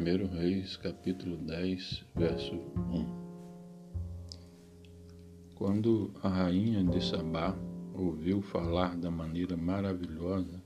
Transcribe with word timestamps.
1 0.00 0.34
Reis, 0.34 0.78
capítulo 0.78 1.36
10, 1.36 2.06
verso 2.16 2.54
1. 2.54 3.04
Quando 5.54 6.10
a 6.22 6.28
rainha 6.30 6.82
de 6.82 7.04
Sabá 7.04 7.54
ouviu 7.94 8.40
falar 8.40 8.96
da 8.96 9.10
maneira 9.10 9.58
maravilhosa 9.58 10.58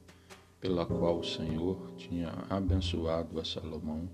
pela 0.60 0.86
qual 0.86 1.18
o 1.18 1.24
Senhor 1.24 1.96
tinha 1.96 2.30
abençoado 2.48 3.40
a 3.40 3.44
Salomão, 3.44 4.08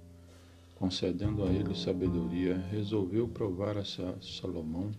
concedendo 0.77 1.45
a 1.45 1.52
ele 1.52 1.75
sabedoria, 1.75 2.57
resolveu 2.71 3.29
provar 3.29 3.77
a 3.77 3.84
Salomão 3.84 4.91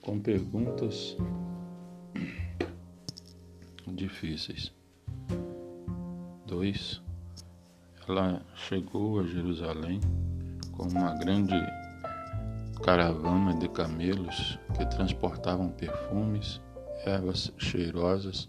com 0.00 0.18
perguntas 0.18 1.16
difíceis. 3.86 4.72
2 6.48 7.11
ela 8.08 8.42
chegou 8.54 9.20
a 9.20 9.22
Jerusalém 9.24 10.00
com 10.72 10.88
uma 10.88 11.14
grande 11.14 11.54
caravana 12.82 13.54
de 13.54 13.68
camelos 13.68 14.58
que 14.76 14.84
transportavam 14.86 15.68
perfumes, 15.68 16.60
ervas 17.04 17.52
cheirosas, 17.56 18.48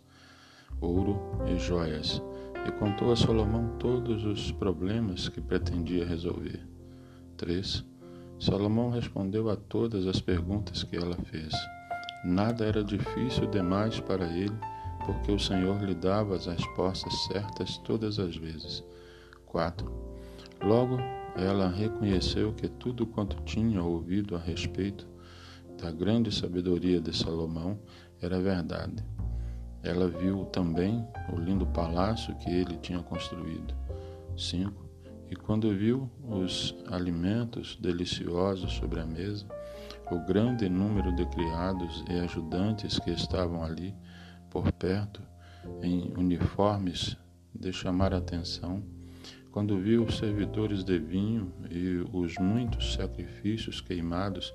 ouro 0.82 1.20
e 1.48 1.60
joias, 1.60 2.22
e 2.68 2.72
contou 2.72 3.12
a 3.12 3.16
Salomão 3.16 3.78
todos 3.78 4.26
os 4.26 4.52
problemas 4.52 5.30
que 5.30 5.42
pretendia 5.42 6.06
resolver. 6.06 6.66
3. 7.38 7.86
Salomão 8.40 8.90
respondeu 8.90 9.50
a 9.50 9.56
todas 9.56 10.08
as 10.08 10.20
perguntas 10.20 10.84
que 10.84 10.96
ela 10.96 11.16
fez. 11.26 11.54
Nada 12.26 12.66
era 12.66 12.84
difícil 12.84 13.48
demais 13.48 14.00
para 14.00 14.26
ele, 14.26 14.58
porque 15.06 15.32
o 15.32 15.40
Senhor 15.40 15.82
lhe 15.84 15.94
dava 15.94 16.36
as 16.36 16.46
respostas 16.46 17.14
certas 17.26 17.78
todas 17.80 18.18
as 18.18 18.36
vezes. 18.36 18.84
4. 19.54 19.88
Logo, 20.64 20.98
ela 21.36 21.70
reconheceu 21.70 22.54
que 22.54 22.68
tudo 22.68 23.06
quanto 23.06 23.40
tinha 23.44 23.84
ouvido 23.84 24.36
a 24.36 24.40
respeito 24.40 25.08
da 25.80 25.92
grande 25.92 26.34
sabedoria 26.34 27.00
de 27.00 27.16
Salomão 27.16 27.80
era 28.20 28.42
verdade. 28.42 29.06
Ela 29.84 30.08
viu 30.08 30.46
também 30.46 31.08
o 31.32 31.40
lindo 31.40 31.68
palácio 31.68 32.36
que 32.38 32.50
ele 32.50 32.78
tinha 32.78 33.04
construído. 33.04 33.76
5. 34.36 34.74
E 35.30 35.36
quando 35.36 35.76
viu 35.76 36.10
os 36.28 36.76
alimentos 36.88 37.78
deliciosos 37.80 38.74
sobre 38.74 39.02
a 39.02 39.06
mesa, 39.06 39.46
o 40.10 40.20
grande 40.26 40.68
número 40.68 41.16
de 41.16 41.26
criados 41.28 42.04
e 42.10 42.20
ajudantes 42.20 42.98
que 42.98 43.12
estavam 43.12 43.64
ali 43.64 43.94
por 44.50 44.72
perto, 44.72 45.22
em 45.82 46.12
uniformes 46.18 47.18
de 47.54 47.72
chamar 47.72 48.14
a 48.14 48.18
atenção, 48.18 48.84
quando 49.54 49.78
viu 49.78 50.04
os 50.04 50.18
servidores 50.18 50.84
de 50.84 50.98
vinho 50.98 51.54
e 51.70 52.04
os 52.12 52.36
muitos 52.40 52.96
sacrifícios 52.96 53.80
queimados 53.80 54.52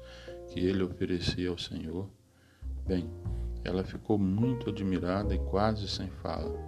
que 0.48 0.58
ele 0.58 0.82
oferecia 0.82 1.50
ao 1.50 1.56
Senhor, 1.56 2.10
bem, 2.84 3.08
ela 3.62 3.84
ficou 3.84 4.18
muito 4.18 4.68
admirada 4.68 5.32
e 5.32 5.38
quase 5.38 5.86
sem 5.88 6.08
fala. 6.08 6.58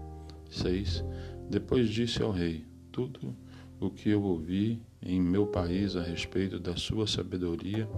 6. 0.48 1.04
Depois 1.50 1.90
disse 1.90 2.22
ao 2.22 2.30
rei: 2.30 2.64
Tudo 2.92 3.34
o 3.80 3.90
que 3.90 4.10
eu 4.10 4.22
ouvi 4.22 4.80
em 5.02 5.20
meu 5.20 5.48
país 5.48 5.96
a 5.96 6.02
respeito 6.02 6.60
da 6.60 6.76
sua 6.76 7.08
sabedoria 7.08 7.88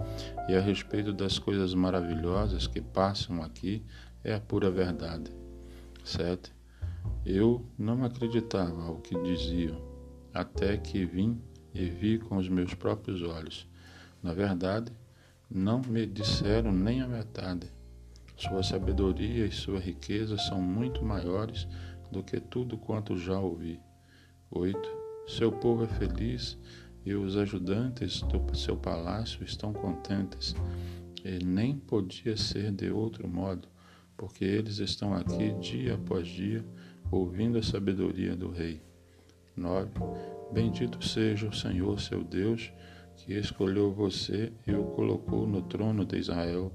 e 0.49 0.55
a 0.55 0.59
respeito 0.59 1.13
das 1.13 1.37
coisas 1.37 1.75
maravilhosas 1.75 2.65
que 2.65 2.81
passam 2.81 3.43
aqui 3.43 3.83
é 4.23 4.33
a 4.33 4.39
pura 4.39 4.71
verdade. 4.71 5.31
7. 6.03 6.51
Eu 7.23 7.63
não 7.77 8.03
acreditava 8.03 8.83
ao 8.83 8.95
que 8.95 9.15
diziam 9.21 9.92
até 10.33 10.77
que 10.77 11.05
vim 11.05 11.39
e 11.73 11.85
vi 11.89 12.17
com 12.17 12.37
os 12.37 12.49
meus 12.49 12.73
próprios 12.73 13.21
olhos. 13.21 13.67
Na 14.21 14.33
verdade, 14.33 14.91
não 15.49 15.81
me 15.81 16.05
disseram 16.05 16.71
nem 16.71 17.01
a 17.01 17.07
metade. 17.07 17.67
Sua 18.35 18.63
sabedoria 18.63 19.45
e 19.45 19.51
sua 19.51 19.79
riqueza 19.79 20.37
são 20.37 20.61
muito 20.61 21.05
maiores 21.05 21.67
do 22.11 22.23
que 22.23 22.39
tudo 22.39 22.77
quanto 22.77 23.17
já 23.17 23.39
ouvi. 23.39 23.79
8. 24.49 24.79
Seu 25.27 25.51
povo 25.51 25.83
é 25.83 25.87
feliz 25.87 26.57
e 27.05 27.13
os 27.13 27.37
ajudantes 27.37 28.21
do 28.21 28.55
seu 28.55 28.75
palácio 28.75 29.43
estão 29.43 29.73
contentes. 29.73 30.55
E 31.23 31.43
nem 31.43 31.77
podia 31.77 32.35
ser 32.35 32.71
de 32.71 32.91
outro 32.91 33.27
modo, 33.27 33.67
porque 34.17 34.43
eles 34.43 34.79
estão 34.79 35.13
aqui 35.13 35.53
dia 35.59 35.95
após 35.95 36.27
dia 36.27 36.65
ouvindo 37.11 37.57
a 37.57 37.63
sabedoria 37.63 38.35
do 38.35 38.49
rei. 38.49 38.81
9. 39.55 39.91
Bendito 40.51 41.03
seja 41.03 41.47
o 41.47 41.53
Senhor 41.53 41.99
seu 41.99 42.23
Deus, 42.23 42.71
que 43.15 43.33
escolheu 43.33 43.91
você 43.91 44.51
e 44.65 44.73
o 44.73 44.83
colocou 44.83 45.47
no 45.47 45.61
trono 45.61 46.05
de 46.05 46.17
Israel. 46.17 46.71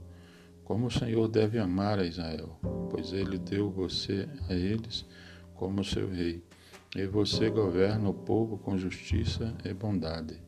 Como 0.65 0.87
o 0.87 0.91
Senhor 0.91 1.29
deve 1.29 1.59
amar 1.59 1.99
a 1.99 2.05
Israel, 2.05 2.59
pois 2.91 3.13
ele 3.13 3.39
deu 3.39 3.71
você 3.71 4.29
a 4.49 4.55
eles 4.55 5.07
como 5.55 5.83
seu 5.83 6.09
rei, 6.09 6.45
e 6.95 7.07
você 7.07 7.51
governa 7.51 8.09
o 8.09 8.15
povo 8.15 8.59
com 8.59 8.77
justiça 8.77 9.55
e 9.65 9.73
bondade. 9.73 10.41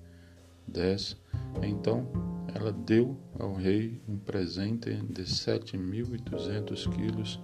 10. 0.68 1.16
Então 1.62 2.06
ela 2.54 2.70
deu 2.70 3.16
ao 3.38 3.54
rei 3.54 4.00
um 4.08 4.18
presente 4.18 4.94
de 4.94 5.28
sete 5.28 5.76
mil 5.76 6.14
e 6.14 6.18
duzentos 6.18 6.86
quilos 6.86 7.40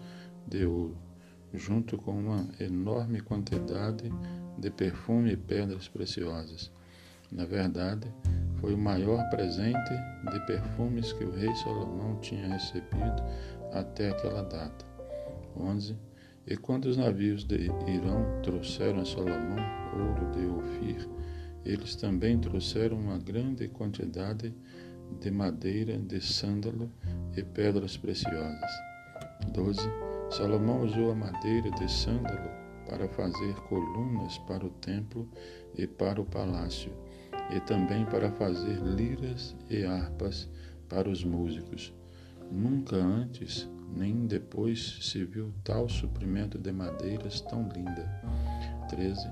de 0.47 0.65
ouro 0.65 1.07
junto 1.57 1.97
com 1.97 2.13
uma 2.13 2.49
enorme 2.61 3.21
quantidade 3.21 4.11
de 4.59 4.71
perfume 4.71 5.33
e 5.33 5.37
pedras 5.37 5.89
preciosas. 5.89 6.71
Na 7.31 7.44
verdade, 7.44 8.12
foi 8.61 8.75
o 8.75 8.78
maior 8.78 9.28
presente 9.31 9.91
de 10.33 10.41
perfumes 10.47 11.12
que 11.12 11.25
o 11.25 11.33
rei 11.33 11.55
Salomão 11.56 12.19
tinha 12.21 12.49
recebido 12.49 13.22
até 13.72 14.11
aquela 14.11 14.43
data. 14.43 14.84
11. 15.56 15.97
E 16.47 16.56
quando 16.56 16.87
os 16.87 16.97
navios 16.97 17.45
de 17.45 17.71
Irão 17.87 18.41
trouxeram 18.43 19.00
a 19.00 19.05
Salomão 19.05 19.59
ouro 19.95 20.31
de 20.33 20.47
Ofir, 20.47 21.09
eles 21.65 21.97
também 21.97 22.39
trouxeram 22.39 22.99
uma 22.99 23.19
grande 23.19 23.66
quantidade 23.69 24.55
de 25.21 25.31
madeira 25.31 25.99
de 25.99 26.21
sândalo 26.21 26.91
e 27.37 27.43
pedras 27.43 27.97
preciosas. 27.97 28.71
12. 29.53 29.81
Salomão 30.31 30.83
usou 30.83 31.12
a 31.12 31.15
madeira 31.15 31.71
de 31.72 31.91
sândalo 31.91 32.66
para 32.89 33.09
fazer 33.09 33.55
colunas 33.69 34.39
para 34.39 34.65
o 34.65 34.71
templo 34.71 35.29
e 35.77 35.87
para 35.87 36.21
o 36.21 36.25
palácio, 36.25 36.93
e 37.55 37.61
também 37.61 38.05
para 38.07 38.31
fazer 38.33 38.79
liras 38.81 39.55
e 39.69 39.85
harpas 39.85 40.49
para 40.89 41.09
os 41.09 41.25
músicos. 41.25 41.93
Nunca 42.51 42.97
antes 42.97 43.69
nem 43.95 44.27
depois 44.27 44.99
se 45.01 45.25
viu 45.25 45.53
tal 45.63 45.89
suprimento 45.89 46.59
de 46.59 46.73
madeiras 46.73 47.41
tão 47.41 47.69
linda. 47.69 48.09
13. 48.89 49.29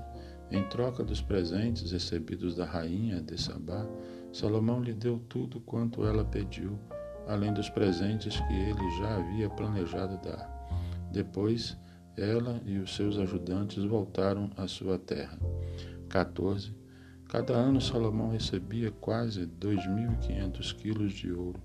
Em 0.51 0.63
troca 0.69 1.03
dos 1.03 1.21
presentes 1.21 1.91
recebidos 1.91 2.55
da 2.55 2.65
rainha 2.65 3.21
de 3.21 3.39
Sabá, 3.41 3.85
Salomão 4.31 4.81
lhe 4.81 4.93
deu 4.93 5.19
tudo 5.29 5.59
quanto 5.61 6.05
ela 6.05 6.23
pediu, 6.23 6.77
além 7.27 7.53
dos 7.53 7.69
presentes 7.69 8.39
que 8.39 8.53
ele 8.53 8.91
já 8.97 9.15
havia 9.15 9.49
planejado 9.49 10.17
dar. 10.17 10.53
Depois, 11.11 11.77
ela 12.17 12.61
e 12.65 12.77
os 12.77 12.95
seus 12.95 13.17
ajudantes 13.17 13.83
voltaram 13.83 14.49
à 14.57 14.67
sua 14.67 14.97
terra. 14.97 15.37
14. 16.09 16.73
Cada 17.27 17.53
ano 17.53 17.81
Salomão 17.81 18.29
recebia 18.29 18.91
quase 18.91 19.45
2.500 19.45 20.75
quilos 20.75 21.13
de 21.13 21.31
ouro, 21.31 21.59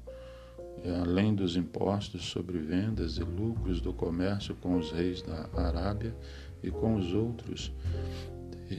além 1.02 1.34
dos 1.34 1.56
impostos 1.56 2.24
sobre 2.24 2.58
vendas 2.58 3.18
e 3.18 3.22
lucros 3.22 3.80
do 3.80 3.92
comércio 3.92 4.54
com 4.56 4.76
os 4.76 4.90
reis 4.90 5.22
da 5.22 5.48
Arábia 5.54 6.14
e 6.62 6.70
com 6.70 6.96
os 6.96 7.12
outros 7.12 7.72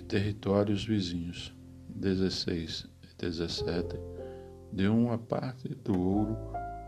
territórios 0.07 0.85
vizinhos. 0.85 1.53
16 1.88 2.88
e 3.03 3.15
17. 3.18 3.97
De 4.73 4.88
uma 4.88 5.18
parte 5.18 5.69
do 5.69 6.00
ouro, 6.00 6.38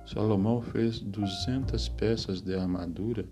Salomão 0.05 0.61
fez 0.61 0.99
200 0.99 1.87
peças 1.89 2.41
de 2.41 2.55
armadura 2.55 3.25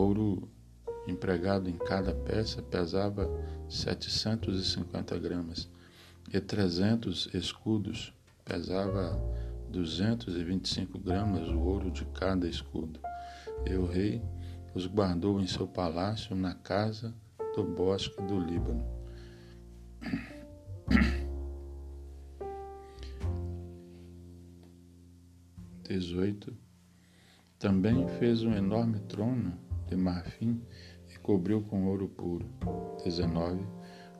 ouro 0.00 0.48
empregado 1.06 1.68
em 1.68 1.76
cada 1.76 2.14
peça 2.14 2.62
pesava 2.62 3.28
750 3.68 5.18
gramas 5.18 5.68
e 6.32 6.40
300 6.40 7.28
escudos 7.34 8.14
pesava 8.44 9.18
225 9.70 10.98
gramas 10.98 11.48
o 11.48 11.58
ouro 11.58 11.90
de 11.90 12.04
cada 12.06 12.48
escudo. 12.48 12.98
E 13.66 13.74
o 13.74 13.86
rei 13.86 14.22
os 14.74 14.86
guardou 14.86 15.40
em 15.40 15.46
seu 15.46 15.66
palácio 15.66 16.34
na 16.34 16.54
casa 16.54 17.14
do 17.54 17.62
bosque 17.64 18.22
do 18.22 18.38
Líbano. 18.38 18.84
18. 25.84 26.56
Também 27.58 28.06
fez 28.18 28.42
um 28.42 28.52
enorme 28.52 29.00
trono 29.00 29.69
de 29.90 29.96
marfim 29.96 30.62
e 31.12 31.18
cobriu 31.18 31.60
com 31.62 31.86
ouro 31.86 32.08
puro. 32.08 32.46
19. 33.04 33.66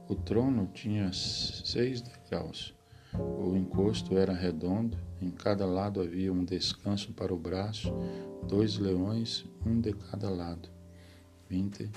O 0.08 0.17
trono 0.17 0.69
tinha 0.75 1.12
seis 1.12 2.02
degraus. 2.02 2.75
O 3.14 3.56
encosto 3.56 4.19
era 4.19 4.32
redondo, 4.32 4.99
em 5.20 5.31
cada 5.31 5.64
lado 5.67 6.00
havia 6.00 6.32
um 6.32 6.44
descanso 6.44 7.12
para 7.12 7.32
o 7.32 7.38
braço, 7.38 7.93
dois 8.49 8.76
leões, 8.78 9.44
um 9.64 9.81
de 9.81 9.93
cada 9.93 10.28
lado. 10.28 10.69
20. 11.49 11.90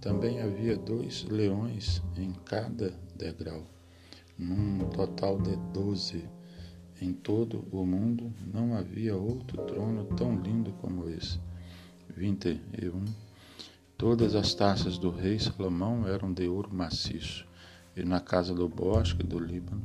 Também 0.00 0.40
havia 0.40 0.76
dois 0.76 1.24
leões 1.24 2.02
em 2.16 2.32
cada 2.44 2.90
degrau, 3.16 3.64
num 4.38 4.88
total 4.90 5.40
de 5.40 5.56
doze. 5.72 6.28
Em 7.00 7.12
todo 7.12 7.64
o 7.70 7.84
mundo 7.84 8.32
não 8.52 8.76
havia 8.76 9.16
outro 9.16 9.62
trono 9.64 10.04
tão 10.16 10.36
lindo 10.40 10.72
como 10.80 11.08
esse. 11.08 11.40
21. 12.16 13.04
Todas 13.98 14.34
as 14.34 14.54
taças 14.54 14.96
do 14.96 15.10
rei 15.10 15.38
Salomão 15.38 16.08
eram 16.08 16.32
de 16.32 16.48
ouro 16.48 16.72
maciço 16.72 17.46
e 17.94 18.04
na 18.04 18.20
casa 18.20 18.54
do 18.54 18.68
bosque 18.68 19.22
do 19.22 19.38
Líbano, 19.38 19.82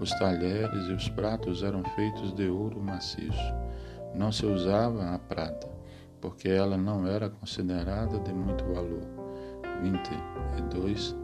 os 0.00 0.10
talheres 0.10 0.88
e 0.88 0.92
os 0.92 1.08
pratos 1.08 1.62
eram 1.62 1.82
feitos 1.94 2.34
de 2.34 2.48
ouro 2.48 2.80
maciço. 2.80 3.54
Não 4.14 4.32
se 4.32 4.46
usava 4.46 5.14
a 5.14 5.18
prata, 5.18 5.68
porque 6.20 6.48
ela 6.48 6.76
não 6.76 7.06
era 7.06 7.28
considerada 7.28 8.18
de 8.18 8.32
muito 8.32 8.64
valor. 8.64 9.02
22. 9.82 11.14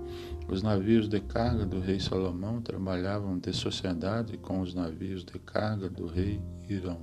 Os 0.48 0.62
navios 0.62 1.08
de 1.08 1.20
carga 1.20 1.64
do 1.64 1.80
rei 1.80 2.00
Salomão 2.00 2.60
trabalhavam 2.60 3.38
de 3.38 3.52
sociedade 3.52 4.36
com 4.36 4.60
os 4.60 4.74
navios 4.74 5.24
de 5.24 5.38
carga 5.38 5.88
do 5.88 6.06
rei 6.06 6.42
Irão. 6.68 7.00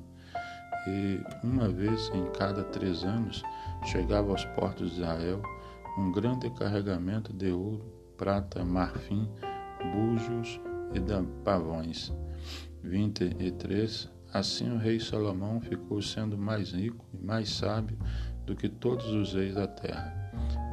Uma 1.44 1.68
vez 1.68 2.10
em 2.14 2.26
cada 2.32 2.64
três 2.64 3.04
anos 3.04 3.44
chegava 3.86 4.32
aos 4.32 4.46
portos 4.46 4.92
de 4.92 5.02
Israel 5.02 5.42
um 5.98 6.12
grande 6.12 6.50
carregamento 6.52 7.34
de 7.34 7.52
ouro 7.52 7.84
prata, 8.18 8.64
marfim, 8.64 9.30
búzios 9.94 10.60
e 10.94 11.44
pavões. 11.44 12.14
23. 12.84 14.10
Assim 14.34 14.72
o 14.72 14.78
rei 14.78 15.00
Salomão 15.00 15.62
ficou 15.62 16.02
sendo 16.02 16.38
mais 16.38 16.72
rico 16.72 17.06
e 17.14 17.18
mais 17.18 17.50
sábio 17.50 17.98
do 18.46 18.56
que 18.56 18.68
todos 18.68 19.08
os 19.08 19.34
reis 19.34 19.56
da 19.56 19.68
terra. 19.68 20.32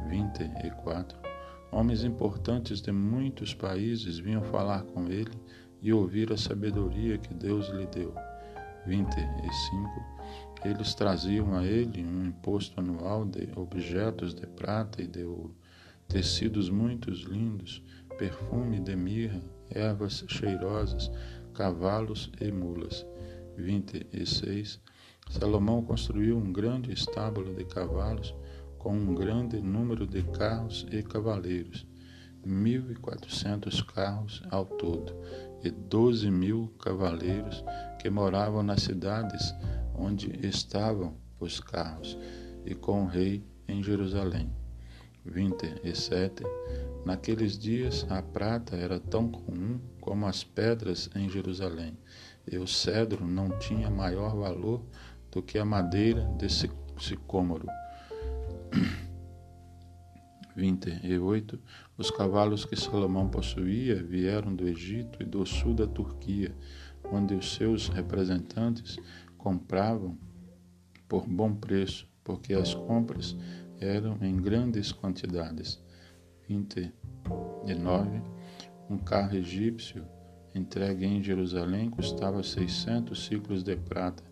24. 0.09 1.17
Homens 1.71 2.03
importantes 2.03 2.81
de 2.81 2.91
muitos 2.91 3.53
países 3.53 4.17
vinham 4.17 4.43
falar 4.43 4.83
com 4.83 5.07
ele 5.07 5.33
e 5.81 5.91
ouvir 5.91 6.31
a 6.31 6.37
sabedoria 6.37 7.17
que 7.17 7.33
Deus 7.33 7.69
lhe 7.69 7.85
deu. 7.87 8.13
25. 8.85 10.05
Eles 10.63 10.95
traziam 10.95 11.55
a 11.55 11.65
ele 11.65 12.03
um 12.03 12.25
imposto 12.25 12.79
anual 12.79 13.25
de 13.25 13.49
objetos 13.55 14.33
de 14.33 14.47
prata 14.47 15.01
e 15.01 15.07
de 15.07 15.23
ouro 15.23 15.55
tecidos 16.07 16.69
muito 16.69 17.09
lindos, 17.09 17.81
perfume 18.17 18.79
de 18.79 18.95
mirra, 18.95 19.41
ervas 19.69 20.23
cheirosas, 20.27 21.11
cavalos 21.53 22.31
e 22.39 22.51
mulas. 22.51 23.05
26. 23.57 24.81
Salomão 25.29 25.83
construiu 25.83 26.37
um 26.37 26.51
grande 26.51 26.91
estábulo 26.91 27.53
de 27.55 27.65
cavalos 27.65 28.35
com 28.77 28.95
um 28.95 29.15
grande 29.15 29.59
número 29.59 30.05
de 30.05 30.21
carros 30.23 30.85
e 30.91 31.01
cavaleiros, 31.01 31.87
mil 32.45 32.91
e 32.91 32.95
quatrocentos 32.95 33.81
carros 33.81 34.43
ao 34.51 34.65
todo, 34.65 35.15
e 35.63 35.71
doze 35.71 36.29
mil 36.29 36.71
cavaleiros 36.79 37.63
que 38.05 38.09
moravam 38.11 38.61
nas 38.61 38.83
cidades 38.83 39.55
onde 39.95 40.29
estavam 40.45 41.15
os 41.39 41.59
carros, 41.59 42.15
e 42.63 42.75
com 42.75 43.01
o 43.01 43.07
rei 43.07 43.43
em 43.67 43.81
Jerusalém. 43.81 44.47
27. 45.25 46.43
Naqueles 47.03 47.57
dias 47.57 48.05
a 48.07 48.21
prata 48.21 48.75
era 48.75 48.99
tão 48.99 49.27
comum 49.27 49.79
como 49.99 50.27
as 50.27 50.43
pedras 50.43 51.09
em 51.15 51.27
Jerusalém, 51.27 51.97
e 52.47 52.59
o 52.59 52.67
cedro 52.67 53.25
não 53.25 53.49
tinha 53.57 53.89
maior 53.89 54.35
valor 54.35 54.85
do 55.31 55.41
que 55.41 55.57
a 55.57 55.65
madeira 55.65 56.21
desse 56.37 56.69
sicômoro. 56.99 57.65
28. 60.55 61.59
Os 61.97 62.09
cavalos 62.11 62.65
que 62.65 62.75
Salomão 62.75 63.27
possuía 63.29 63.95
vieram 64.01 64.55
do 64.55 64.67
Egito 64.67 65.21
e 65.21 65.25
do 65.25 65.45
sul 65.45 65.73
da 65.73 65.85
Turquia, 65.85 66.55
onde 67.11 67.35
os 67.35 67.53
seus 67.53 67.87
representantes 67.87 68.97
compravam 69.37 70.17
por 71.07 71.27
bom 71.27 71.53
preço, 71.53 72.07
porque 72.23 72.53
as 72.53 72.73
compras 72.73 73.35
eram 73.79 74.17
em 74.21 74.35
grandes 74.37 74.91
quantidades. 74.91 75.81
29. 76.47 78.21
Um 78.89 78.97
carro 78.97 79.35
egípcio 79.35 80.05
entregue 80.53 81.05
em 81.05 81.21
Jerusalém 81.21 81.89
custava 81.89 82.41
600 82.41 83.25
ciclos 83.25 83.63
de 83.63 83.75
prata 83.75 84.23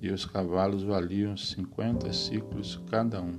e 0.00 0.10
os 0.10 0.24
cavalos 0.24 0.82
valiam 0.82 1.36
50 1.36 2.12
ciclos 2.12 2.80
cada 2.90 3.22
um. 3.22 3.38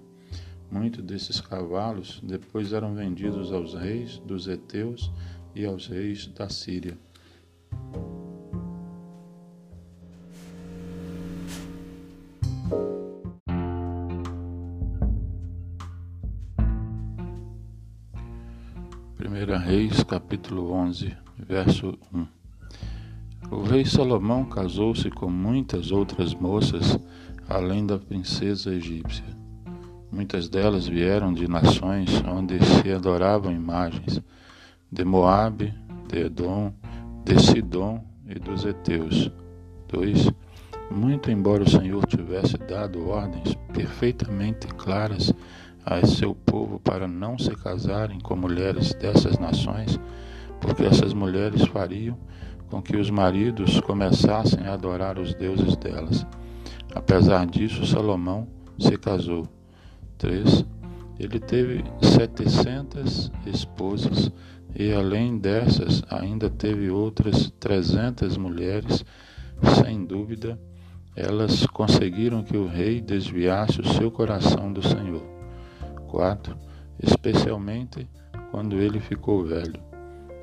Muitos 0.72 1.04
desses 1.04 1.42
cavalos 1.42 2.22
depois 2.24 2.72
eram 2.72 2.96
vendidos 2.96 3.52
aos 3.52 3.74
reis 3.74 4.20
dos 4.20 4.48
Eteus 4.48 5.12
e 5.54 5.66
aos 5.66 5.88
reis 5.88 6.28
da 6.28 6.48
Síria. 6.50 6.98
Reis, 19.92 20.04
capítulo 20.04 20.72
11, 20.72 21.18
verso 21.38 22.00
1. 22.14 22.26
O 23.52 23.62
rei 23.64 23.84
Salomão 23.84 24.46
casou-se 24.46 25.10
com 25.10 25.30
muitas 25.30 25.92
outras 25.92 26.34
moças, 26.34 26.98
além 27.50 27.86
da 27.86 27.98
princesa 27.98 28.74
egípcia. 28.74 29.26
Muitas 30.10 30.48
delas 30.48 30.88
vieram 30.88 31.34
de 31.34 31.46
nações 31.46 32.10
onde 32.26 32.58
se 32.64 32.90
adoravam 32.90 33.52
imagens, 33.52 34.22
de 34.90 35.04
Moabe, 35.04 35.74
de 36.08 36.20
Edom, 36.20 36.74
de 37.26 37.38
Sidom 37.42 38.02
e 38.30 38.40
dos 38.40 38.64
Eteus. 38.64 39.30
2. 39.90 40.32
Muito 40.90 41.30
embora 41.30 41.64
o 41.64 41.70
Senhor 41.70 42.06
tivesse 42.06 42.58
dado 42.58 43.10
ordens 43.10 43.56
perfeitamente 43.74 44.68
claras 44.68 45.34
a 45.86 46.06
seu 46.06 46.36
povo 46.36 46.80
para 46.80 47.08
não 47.08 47.38
se 47.38 47.52
casarem 47.52 48.20
com 48.20 48.36
mulheres 48.36 48.94
dessas 48.94 49.38
nações, 49.40 50.00
porque 50.60 50.84
essas 50.84 51.14
mulheres 51.14 51.64
fariam 51.68 52.18
com 52.70 52.82
que 52.82 52.96
os 52.96 53.10
maridos 53.10 53.80
começassem 53.82 54.66
a 54.66 54.74
adorar 54.74 55.20
os 55.20 55.34
deuses 55.34 55.76
delas. 55.76 56.26
Apesar 56.96 57.46
disso, 57.46 57.86
Salomão 57.86 58.48
se 58.80 58.98
casou. 58.98 59.48
3. 60.18 60.66
Ele 61.20 61.40
teve 61.40 61.84
setecentas 62.02 63.32
esposas 63.46 64.32
e, 64.76 64.94
além 64.94 65.38
dessas, 65.38 66.04
ainda 66.10 66.50
teve 66.50 66.90
outras 66.90 67.52
trezentas 67.60 68.38
mulheres. 68.38 69.04
Sem 69.84 70.06
dúvida, 70.06 70.60
elas 71.16 71.66
conseguiram 71.68 72.44
que 72.44 72.56
o 72.56 72.68
rei 72.68 73.02
desviasse 73.02 73.82
o 73.82 73.94
seu 73.94 74.10
coração 74.12 74.72
do 74.72 74.82
Senhor. 74.82 75.41
4, 76.12 76.56
especialmente 77.02 78.08
quando 78.52 78.76
ele 78.76 79.00
ficou 79.00 79.44
velho. 79.44 79.80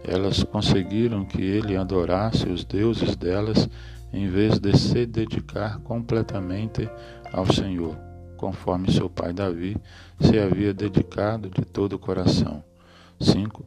Elas 0.03 0.43
conseguiram 0.43 1.25
que 1.25 1.43
ele 1.43 1.77
adorasse 1.77 2.49
os 2.49 2.65
deuses 2.65 3.15
delas 3.15 3.69
em 4.13 4.27
vez 4.27 4.59
de 4.59 4.77
se 4.77 5.05
dedicar 5.05 5.79
completamente 5.81 6.89
ao 7.31 7.45
Senhor, 7.53 7.95
conforme 8.39 8.91
seu 8.91 9.11
pai 9.11 9.35
Davi 9.35 9.77
se 10.19 10.39
havia 10.39 10.73
dedicado 10.73 11.51
de 11.51 11.63
todo 11.63 11.95
o 11.95 11.99
coração. 11.99 12.65
5. 13.21 13.65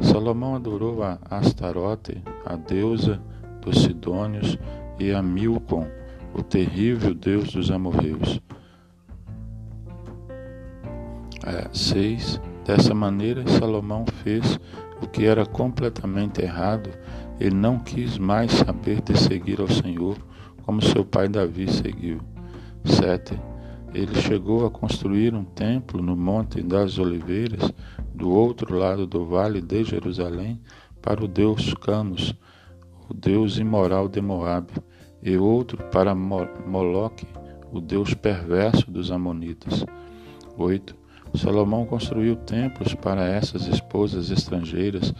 Salomão 0.00 0.56
adorou 0.56 1.02
a 1.04 1.18
Astarote, 1.30 2.20
a 2.44 2.56
deusa 2.56 3.20
dos 3.60 3.82
Sidônios, 3.82 4.58
e 4.98 5.12
a 5.12 5.22
Milcom, 5.22 5.86
o 6.34 6.42
terrível 6.42 7.14
deus 7.14 7.52
dos 7.52 7.70
amorreus. 7.70 8.40
6. 11.72 12.40
Dessa 12.64 12.94
maneira, 12.94 13.46
Salomão 13.46 14.04
fez 14.22 14.58
o 15.02 15.06
que 15.06 15.26
era 15.26 15.44
completamente 15.44 16.40
errado 16.40 16.90
e 17.38 17.50
não 17.50 17.78
quis 17.78 18.16
mais 18.16 18.52
saber 18.52 19.00
de 19.02 19.18
seguir 19.18 19.60
ao 19.60 19.68
Senhor, 19.68 20.16
como 20.62 20.80
seu 20.80 21.04
pai 21.04 21.28
Davi 21.28 21.70
seguiu. 21.70 22.20
7. 22.84 23.38
Ele 23.92 24.14
chegou 24.20 24.66
a 24.66 24.70
construir 24.70 25.34
um 25.34 25.44
templo 25.44 26.02
no 26.02 26.16
Monte 26.16 26.62
das 26.62 26.98
Oliveiras, 26.98 27.72
do 28.14 28.30
outro 28.30 28.76
lado 28.76 29.06
do 29.06 29.24
vale 29.24 29.60
de 29.60 29.84
Jerusalém, 29.84 30.60
para 31.00 31.24
o 31.24 31.28
deus 31.28 31.74
Camus, 31.74 32.34
o 33.08 33.14
deus 33.14 33.58
imoral 33.58 34.08
de 34.08 34.20
Moabe, 34.20 34.72
e 35.22 35.36
outro 35.36 35.78
para 35.90 36.14
Moloque, 36.14 37.26
o 37.70 37.80
deus 37.80 38.14
perverso 38.14 38.90
dos 38.90 39.10
Amonitas. 39.10 39.84
8. 40.56 41.03
Salomão 41.36 41.84
construiu 41.84 42.36
templos 42.36 42.94
para 42.94 43.26
essas 43.26 43.66
esposas 43.66 44.30
estrangeiras, 44.30 45.12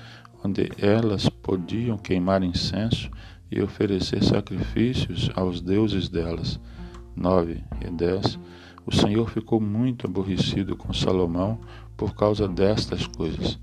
onde 0.45 0.71
elas 0.79 1.29
podiam 1.29 1.99
queimar 1.99 2.43
incenso 2.43 3.11
e 3.51 3.61
oferecer 3.61 4.23
sacrifícios 4.23 5.31
aos 5.35 5.61
deuses 5.61 6.09
delas. 6.09 6.61
9 7.17 7.63
e 7.81 7.91
10. 7.91 8.39
O 8.87 8.95
Senhor 8.95 9.29
ficou 9.29 9.61
muito 9.61 10.07
aborrecido 10.07 10.77
com 10.77 10.93
Salomão 10.93 11.59
por 11.97 12.15
causa 12.15 12.47
destas 12.47 13.07
coisas, 13.07 13.59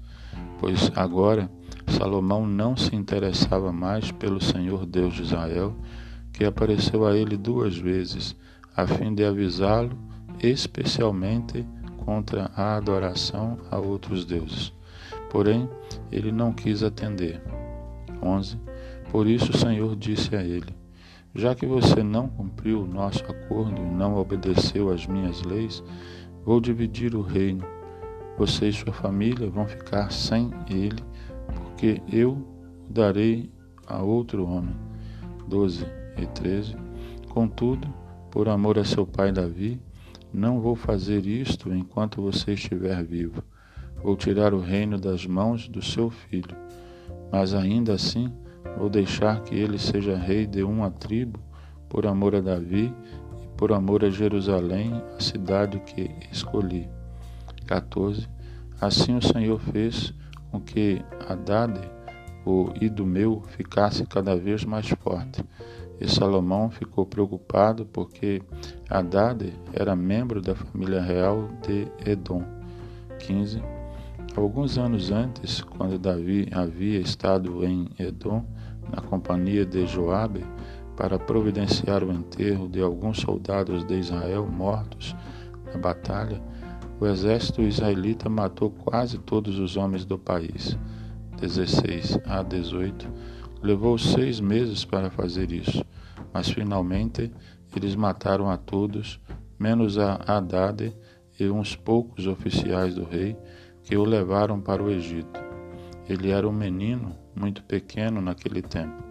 pois 0.59 0.91
agora 0.95 1.49
Salomão 1.87 2.45
não 2.47 2.75
se 2.75 2.95
interessava 2.95 3.71
mais 3.71 4.11
pelo 4.11 4.41
Senhor 4.41 4.85
Deus 4.85 5.13
de 5.13 5.23
Israel, 5.23 5.75
que 6.33 6.45
apareceu 6.45 7.05
a 7.05 7.15
ele 7.15 7.37
duas 7.37 7.77
vezes, 7.77 8.35
a 8.75 8.87
fim 8.87 9.13
de 9.13 9.23
avisá-lo, 9.23 9.97
especialmente 10.41 11.65
contra 12.05 12.51
a 12.55 12.75
adoração 12.77 13.57
a 13.69 13.77
outros 13.77 14.25
deuses. 14.25 14.73
Porém, 15.29 15.69
ele 16.11 16.31
não 16.31 16.51
quis 16.51 16.83
atender. 16.83 17.41
11. 18.21 18.57
Por 19.11 19.27
isso 19.27 19.51
o 19.51 19.57
Senhor 19.57 19.95
disse 19.95 20.35
a 20.35 20.43
ele: 20.43 20.75
Já 21.33 21.55
que 21.55 21.65
você 21.65 22.03
não 22.03 22.27
cumpriu 22.27 22.83
o 22.83 22.87
nosso 22.87 23.23
acordo 23.25 23.81
e 23.81 23.85
não 23.85 24.15
obedeceu 24.15 24.91
às 24.91 25.07
minhas 25.07 25.41
leis, 25.43 25.83
vou 26.45 26.59
dividir 26.59 27.15
o 27.15 27.21
reino. 27.21 27.65
Você 28.37 28.69
e 28.69 28.73
sua 28.73 28.93
família 28.93 29.49
vão 29.49 29.65
ficar 29.67 30.11
sem 30.11 30.51
ele, 30.69 31.03
porque 31.53 32.01
eu 32.11 32.31
o 32.31 32.47
darei 32.89 33.51
a 33.87 34.01
outro 34.01 34.47
homem. 34.47 34.75
12 35.47 35.85
e 36.17 36.25
13. 36.27 36.75
Contudo, 37.29 37.87
por 38.29 38.47
amor 38.47 38.79
a 38.79 38.85
seu 38.85 39.05
pai 39.05 39.31
Davi, 39.31 39.79
não 40.33 40.59
vou 40.59 40.75
fazer 40.75 41.25
isto 41.25 41.73
enquanto 41.73 42.21
você 42.21 42.53
estiver 42.53 43.03
vivo. 43.03 43.43
Vou 44.03 44.15
tirar 44.15 44.53
o 44.53 44.59
reino 44.59 44.97
das 44.97 45.25
mãos 45.25 45.67
do 45.67 45.81
seu 45.81 46.09
filho. 46.09 46.55
Mas 47.31 47.53
ainda 47.53 47.93
assim, 47.93 48.31
vou 48.77 48.89
deixar 48.89 49.41
que 49.43 49.55
ele 49.55 49.77
seja 49.77 50.17
rei 50.17 50.45
de 50.45 50.63
uma 50.63 50.89
tribo, 50.89 51.39
por 51.89 52.07
amor 52.07 52.35
a 52.35 52.41
Davi 52.41 52.93
e 53.43 53.47
por 53.57 53.73
amor 53.73 54.03
a 54.03 54.09
Jerusalém, 54.09 54.93
a 55.17 55.19
cidade 55.19 55.79
que 55.79 56.09
escolhi. 56.31 56.89
14. 57.67 58.27
Assim 58.79 59.15
o 59.15 59.21
Senhor 59.21 59.59
fez 59.59 60.13
com 60.49 60.59
que 60.59 61.01
Haddad, 61.27 61.79
o 62.45 62.69
Idumeu, 62.81 63.43
ficasse 63.55 64.05
cada 64.05 64.35
vez 64.35 64.65
mais 64.65 64.87
forte 64.89 65.43
e 66.01 66.09
Salomão 66.09 66.71
ficou 66.71 67.05
preocupado 67.05 67.85
porque 67.85 68.41
Haddad 68.89 69.53
era 69.71 69.95
membro 69.95 70.41
da 70.41 70.55
família 70.55 70.99
real 70.99 71.47
de 71.61 71.87
Edom. 72.09 72.43
15. 73.19 73.61
Alguns 74.35 74.79
anos 74.79 75.11
antes, 75.11 75.61
quando 75.61 75.99
Davi 75.99 76.47
havia 76.51 76.99
estado 76.99 77.63
em 77.63 77.87
Edom, 77.99 78.43
na 78.89 78.99
companhia 78.99 79.63
de 79.63 79.85
Joabe, 79.85 80.43
para 80.97 81.19
providenciar 81.19 82.03
o 82.03 82.11
enterro 82.11 82.67
de 82.67 82.81
alguns 82.81 83.19
soldados 83.19 83.85
de 83.85 83.99
Israel 83.99 84.47
mortos 84.47 85.15
na 85.71 85.79
batalha, 85.79 86.41
o 86.99 87.05
exército 87.05 87.61
israelita 87.61 88.27
matou 88.27 88.71
quase 88.71 89.19
todos 89.19 89.59
os 89.59 89.77
homens 89.77 90.03
do 90.03 90.17
país. 90.17 90.77
16 91.39 92.19
a 92.25 92.41
18. 92.41 93.07
Levou 93.61 93.97
seis 93.97 94.39
meses 94.39 94.83
para 94.83 95.09
fazer 95.09 95.51
isso. 95.51 95.85
Mas 96.33 96.49
finalmente 96.49 97.31
eles 97.75 97.95
mataram 97.95 98.49
a 98.49 98.57
todos, 98.57 99.19
menos 99.59 99.97
a 99.97 100.15
Haddad 100.15 100.95
e 101.39 101.49
uns 101.49 101.75
poucos 101.75 102.25
oficiais 102.25 102.95
do 102.95 103.03
rei 103.03 103.37
que 103.83 103.95
o 103.95 104.03
levaram 104.03 104.59
para 104.59 104.81
o 104.81 104.89
Egito. 104.89 105.39
Ele 106.09 106.31
era 106.31 106.47
um 106.47 106.51
menino 106.51 107.15
muito 107.35 107.63
pequeno 107.63 108.19
naquele 108.19 108.61
tempo. 108.61 109.03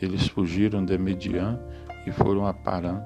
Eles 0.00 0.26
fugiram 0.26 0.84
de 0.84 0.96
Midian 0.98 1.60
e 2.06 2.10
foram 2.10 2.46
a 2.46 2.52
Parã, 2.54 3.02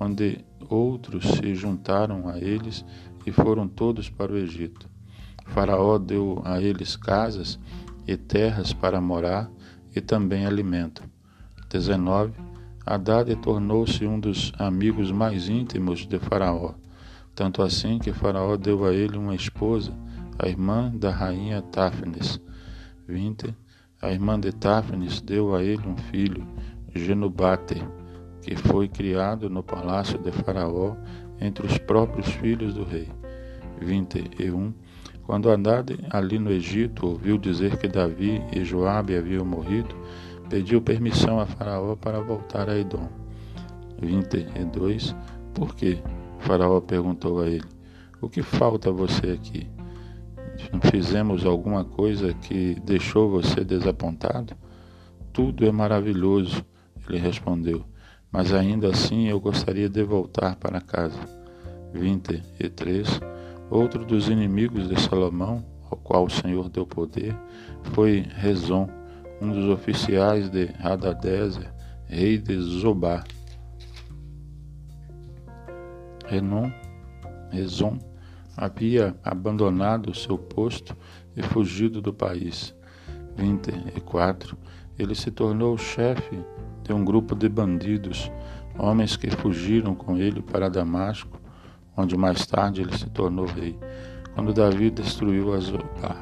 onde 0.00 0.44
outros 0.68 1.24
se 1.24 1.54
juntaram 1.54 2.28
a 2.28 2.38
eles 2.38 2.84
e 3.26 3.32
foram 3.32 3.68
todos 3.68 4.08
para 4.08 4.32
o 4.32 4.36
Egito. 4.36 4.88
faraó 5.46 5.98
deu 5.98 6.40
a 6.44 6.60
eles 6.60 6.96
casas 6.96 7.58
e 8.06 8.16
terras 8.16 8.72
para 8.72 9.00
morar 9.00 9.50
e 9.98 10.00
também 10.00 10.46
alimento. 10.46 11.02
19 11.68 12.32
Haddad 12.86 13.34
tornou-se 13.36 14.06
um 14.06 14.18
dos 14.18 14.52
amigos 14.58 15.10
mais 15.10 15.48
íntimos 15.48 16.06
de 16.06 16.18
Faraó, 16.18 16.72
tanto 17.34 17.60
assim 17.60 17.98
que 17.98 18.12
Faraó 18.12 18.56
deu 18.56 18.86
a 18.86 18.94
ele 18.94 19.18
uma 19.18 19.34
esposa, 19.34 19.92
a 20.38 20.48
irmã 20.48 20.90
da 20.94 21.10
rainha 21.10 21.60
Táfnis. 21.60 22.40
20. 23.06 23.54
A 24.00 24.10
irmã 24.10 24.38
de 24.40 24.52
Táfnis 24.52 25.20
deu 25.20 25.54
a 25.54 25.62
ele 25.62 25.86
um 25.86 25.96
filho, 25.96 26.46
Genubate, 26.94 27.82
que 28.40 28.56
foi 28.56 28.88
criado 28.88 29.50
no 29.50 29.62
palácio 29.62 30.18
de 30.18 30.30
Faraó 30.30 30.96
entre 31.40 31.66
os 31.66 31.76
próprios 31.76 32.28
filhos 32.28 32.72
do 32.72 32.84
rei. 32.84 33.08
21. 33.82 34.72
Quando 35.28 35.50
Haddad, 35.50 35.94
ali 36.08 36.38
no 36.38 36.50
Egito, 36.50 37.06
ouviu 37.06 37.36
dizer 37.36 37.76
que 37.76 37.86
Davi 37.86 38.42
e 38.50 38.64
Joabe 38.64 39.14
haviam 39.14 39.44
morrido, 39.44 39.94
pediu 40.48 40.80
permissão 40.80 41.38
a 41.38 41.44
Faraó 41.44 41.94
para 41.94 42.18
voltar 42.18 42.70
a 42.70 42.78
Edom. 42.78 43.06
22. 44.00 45.14
Por 45.52 45.74
quê? 45.74 45.98
Faraó 46.38 46.80
perguntou 46.80 47.42
a 47.42 47.46
ele: 47.46 47.66
O 48.22 48.28
que 48.30 48.42
falta 48.42 48.88
a 48.88 48.92
você 48.92 49.32
aqui? 49.32 49.68
Fizemos 50.90 51.44
alguma 51.44 51.84
coisa 51.84 52.32
que 52.32 52.80
deixou 52.82 53.30
você 53.30 53.62
desapontado? 53.62 54.54
Tudo 55.30 55.66
é 55.66 55.70
maravilhoso, 55.70 56.64
ele 57.06 57.18
respondeu, 57.18 57.84
mas 58.32 58.54
ainda 58.54 58.88
assim 58.88 59.28
eu 59.28 59.38
gostaria 59.38 59.90
de 59.90 60.02
voltar 60.02 60.56
para 60.56 60.80
casa. 60.80 61.20
23. 61.92 63.37
Outro 63.70 64.04
dos 64.04 64.28
inimigos 64.28 64.88
de 64.88 64.98
Salomão, 65.00 65.64
ao 65.90 65.96
qual 65.98 66.24
o 66.24 66.30
Senhor 66.30 66.68
deu 66.68 66.86
poder, 66.86 67.36
foi 67.92 68.26
Rezon, 68.34 68.88
um 69.40 69.52
dos 69.52 69.68
oficiais 69.68 70.48
de 70.48 70.70
Hadadezer, 70.80 71.72
rei 72.06 72.38
de 72.38 72.58
Zobá. 72.58 73.24
Rezon 77.50 77.98
havia 78.56 79.14
abandonado 79.22 80.14
seu 80.14 80.36
posto 80.36 80.96
e 81.36 81.42
fugido 81.42 82.00
do 82.00 82.12
país. 82.12 82.74
24. 83.36 84.56
Ele 84.98 85.14
se 85.14 85.30
tornou 85.30 85.78
chefe 85.78 86.38
de 86.82 86.92
um 86.92 87.04
grupo 87.04 87.34
de 87.34 87.48
bandidos, 87.48 88.30
homens 88.78 89.16
que 89.16 89.30
fugiram 89.30 89.94
com 89.94 90.16
ele 90.16 90.42
para 90.42 90.68
Damasco, 90.68 91.38
onde 91.98 92.16
mais 92.16 92.46
tarde 92.46 92.80
ele 92.80 92.96
se 92.96 93.10
tornou 93.10 93.44
rei, 93.44 93.76
quando 94.34 94.54
Davi 94.54 94.88
destruiu 94.88 95.52
Azobá. 95.52 96.16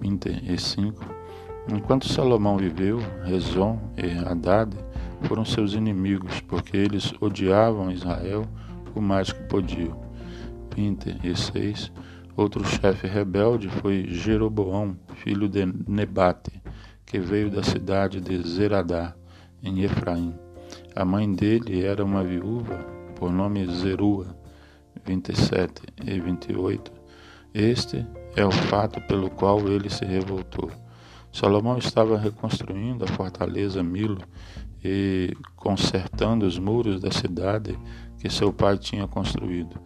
25. 0.00 1.04
Enquanto 1.68 2.08
Salomão 2.08 2.56
viveu, 2.56 3.00
Rezon 3.24 3.78
e 3.96 4.06
Haddad 4.24 4.76
foram 5.22 5.44
seus 5.44 5.74
inimigos, 5.74 6.40
porque 6.42 6.76
eles 6.76 7.12
odiavam 7.20 7.90
Israel 7.90 8.46
o 8.94 9.00
mais 9.00 9.32
que 9.32 9.42
podiam. 9.42 10.00
26. 10.76 11.92
Outro 12.36 12.64
chefe 12.64 13.08
rebelde 13.08 13.68
foi 13.68 14.06
Jeroboão, 14.08 14.96
filho 15.16 15.48
de 15.48 15.66
Nebate, 15.66 16.62
que 17.04 17.18
veio 17.18 17.50
da 17.50 17.64
cidade 17.64 18.20
de 18.20 18.40
Zeradá, 18.48 19.12
em 19.60 19.82
Efraim. 19.82 20.32
A 20.94 21.04
mãe 21.04 21.30
dele 21.32 21.84
era 21.84 22.04
uma 22.04 22.22
viúva, 22.22 22.76
por 23.16 23.32
nome 23.32 23.66
Zerua. 23.66 24.37
27 25.08 25.82
e 26.04 26.20
28. 26.20 26.92
Este 27.54 28.06
é 28.36 28.44
o 28.44 28.50
fato 28.50 29.00
pelo 29.08 29.30
qual 29.30 29.66
ele 29.66 29.88
se 29.88 30.04
revoltou. 30.04 30.70
Salomão 31.32 31.78
estava 31.78 32.18
reconstruindo 32.18 33.04
a 33.04 33.08
fortaleza 33.08 33.82
Milo 33.82 34.20
e 34.84 35.34
consertando 35.56 36.44
os 36.44 36.58
muros 36.58 37.00
da 37.00 37.10
cidade 37.10 37.78
que 38.18 38.28
seu 38.28 38.52
pai 38.52 38.76
tinha 38.76 39.08
construído. 39.08 39.80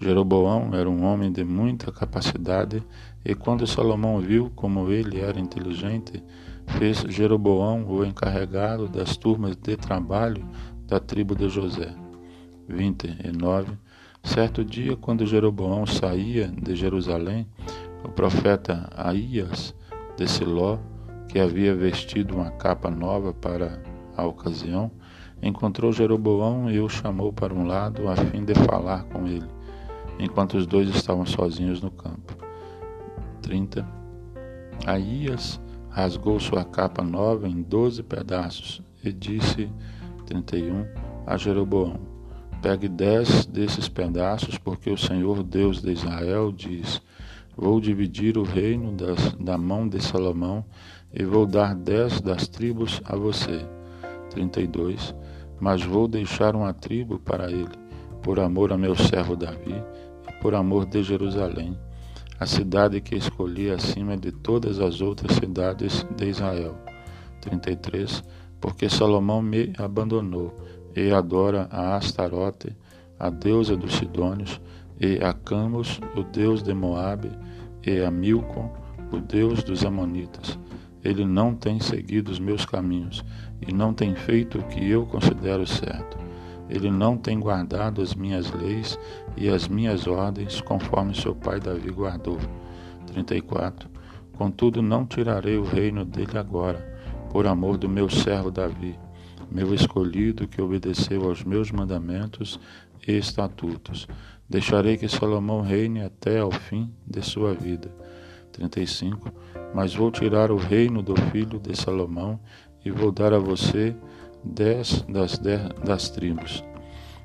Jeroboão 0.00 0.74
era 0.74 0.88
um 0.88 1.04
homem 1.04 1.30
de 1.30 1.44
muita 1.44 1.92
capacidade 1.92 2.82
e 3.22 3.34
quando 3.34 3.66
Salomão 3.66 4.20
viu 4.20 4.50
como 4.56 4.90
ele 4.90 5.20
era 5.20 5.38
inteligente, 5.38 6.24
fez 6.78 7.04
Jeroboão 7.08 7.84
o 7.86 8.04
encarregado 8.06 8.88
das 8.88 9.18
turmas 9.18 9.54
de 9.54 9.76
trabalho 9.76 10.42
da 10.86 10.98
tribo 10.98 11.34
de 11.34 11.50
José. 11.50 11.94
29. 12.68 13.76
Certo 14.22 14.64
dia, 14.64 14.96
quando 14.96 15.26
Jeroboão 15.26 15.84
saía 15.84 16.48
de 16.48 16.76
Jerusalém, 16.76 17.46
o 18.04 18.08
profeta 18.08 18.88
Aías 18.96 19.74
de 20.16 20.28
Siló 20.28 20.78
que 21.28 21.40
havia 21.40 21.74
vestido 21.74 22.36
uma 22.36 22.50
capa 22.50 22.90
nova 22.90 23.32
para 23.32 23.82
a 24.16 24.24
ocasião, 24.24 24.90
encontrou 25.42 25.92
Jeroboão 25.92 26.70
e 26.70 26.78
o 26.78 26.88
chamou 26.88 27.32
para 27.32 27.54
um 27.54 27.66
lado 27.66 28.08
a 28.08 28.14
fim 28.14 28.44
de 28.44 28.54
falar 28.54 29.04
com 29.04 29.26
ele, 29.26 29.48
enquanto 30.18 30.58
os 30.58 30.66
dois 30.66 30.88
estavam 30.90 31.24
sozinhos 31.24 31.80
no 31.80 31.90
campo. 31.90 32.36
30. 33.40 33.86
Aías 34.86 35.60
rasgou 35.88 36.38
sua 36.38 36.64
capa 36.64 37.02
nova 37.02 37.48
em 37.48 37.62
doze 37.62 38.02
pedaços 38.02 38.82
e 39.02 39.10
disse 39.10 39.70
31 40.26 40.86
a 41.26 41.36
Jeroboão: 41.36 42.11
Pegue 42.62 42.88
dez 42.88 43.44
desses 43.44 43.88
pedaços, 43.88 44.56
porque 44.56 44.88
o 44.88 44.96
Senhor 44.96 45.42
Deus 45.42 45.82
de 45.82 45.92
Israel 45.92 46.52
diz: 46.52 47.02
Vou 47.56 47.80
dividir 47.80 48.38
o 48.38 48.44
reino 48.44 48.92
das, 48.92 49.32
da 49.34 49.58
mão 49.58 49.88
de 49.88 50.00
Salomão 50.00 50.64
e 51.12 51.24
vou 51.24 51.44
dar 51.44 51.74
dez 51.74 52.20
das 52.20 52.46
tribos 52.46 53.02
a 53.04 53.16
você. 53.16 53.66
32 54.30 55.14
Mas 55.60 55.82
vou 55.82 56.06
deixar 56.08 56.54
uma 56.54 56.72
tribo 56.72 57.18
para 57.18 57.50
ele, 57.50 57.76
por 58.22 58.38
amor 58.38 58.72
a 58.72 58.78
meu 58.78 58.94
servo 58.96 59.36
Davi 59.36 59.82
e 60.28 60.32
por 60.40 60.54
amor 60.54 60.86
de 60.86 61.02
Jerusalém 61.02 61.76
a 62.42 62.46
cidade 62.46 63.00
que 63.00 63.14
escolhi 63.14 63.70
acima 63.70 64.16
de 64.16 64.32
todas 64.32 64.80
as 64.80 65.00
outras 65.00 65.36
cidades 65.36 66.04
de 66.16 66.28
Israel. 66.28 66.76
33. 67.40 68.24
Porque 68.60 68.88
Salomão 68.88 69.40
me 69.40 69.72
abandonou 69.78 70.52
e 70.94 71.10
adora 71.10 71.68
a 71.70 71.96
Astarote, 71.96 72.76
a 73.18 73.30
deusa 73.30 73.76
dos 73.76 73.94
Sidônios, 73.94 74.60
e 75.00 75.22
a 75.22 75.32
Camus, 75.32 76.00
o 76.16 76.22
deus 76.22 76.62
de 76.62 76.72
Moabe, 76.72 77.30
e 77.84 78.00
a 78.00 78.10
Milcom, 78.10 78.72
o 79.10 79.18
deus 79.18 79.62
dos 79.62 79.84
Amonitas. 79.84 80.58
Ele 81.04 81.24
não 81.24 81.54
tem 81.54 81.80
seguido 81.80 82.30
os 82.30 82.38
meus 82.38 82.64
caminhos 82.64 83.24
e 83.60 83.72
não 83.72 83.92
tem 83.92 84.14
feito 84.14 84.58
o 84.58 84.62
que 84.64 84.88
eu 84.88 85.04
considero 85.04 85.66
certo. 85.66 86.16
Ele 86.68 86.90
não 86.90 87.16
tem 87.16 87.38
guardado 87.40 88.00
as 88.00 88.14
minhas 88.14 88.50
leis 88.52 88.98
e 89.36 89.48
as 89.48 89.68
minhas 89.68 90.06
ordens, 90.06 90.60
conforme 90.60 91.14
seu 91.14 91.34
pai 91.34 91.58
Davi 91.58 91.90
guardou. 91.90 92.38
34. 93.06 93.90
Contudo, 94.36 94.80
não 94.80 95.04
tirarei 95.04 95.58
o 95.58 95.64
reino 95.64 96.04
dele 96.04 96.38
agora, 96.38 96.78
por 97.30 97.46
amor 97.46 97.76
do 97.76 97.88
meu 97.88 98.08
servo 98.08 98.50
Davi, 98.50 98.98
meu 99.52 99.74
escolhido 99.74 100.48
que 100.48 100.62
obedeceu 100.62 101.28
aos 101.28 101.44
meus 101.44 101.70
mandamentos 101.70 102.58
e 103.06 103.12
estatutos. 103.12 104.08
Deixarei 104.48 104.96
que 104.96 105.08
Salomão 105.08 105.60
reine 105.60 106.02
até 106.02 106.38
ao 106.38 106.50
fim 106.50 106.90
de 107.06 107.22
sua 107.22 107.52
vida. 107.52 107.90
35. 108.52 109.32
Mas 109.74 109.94
vou 109.94 110.10
tirar 110.10 110.50
o 110.50 110.56
reino 110.56 111.02
do 111.02 111.14
filho 111.30 111.58
de 111.58 111.76
Salomão 111.76 112.40
e 112.84 112.90
vou 112.90 113.12
dar 113.12 113.32
a 113.32 113.38
você 113.38 113.94
dez 114.44 115.02
das, 115.02 115.38
dez 115.38 115.68
das 115.84 116.08
tribos. 116.08 116.64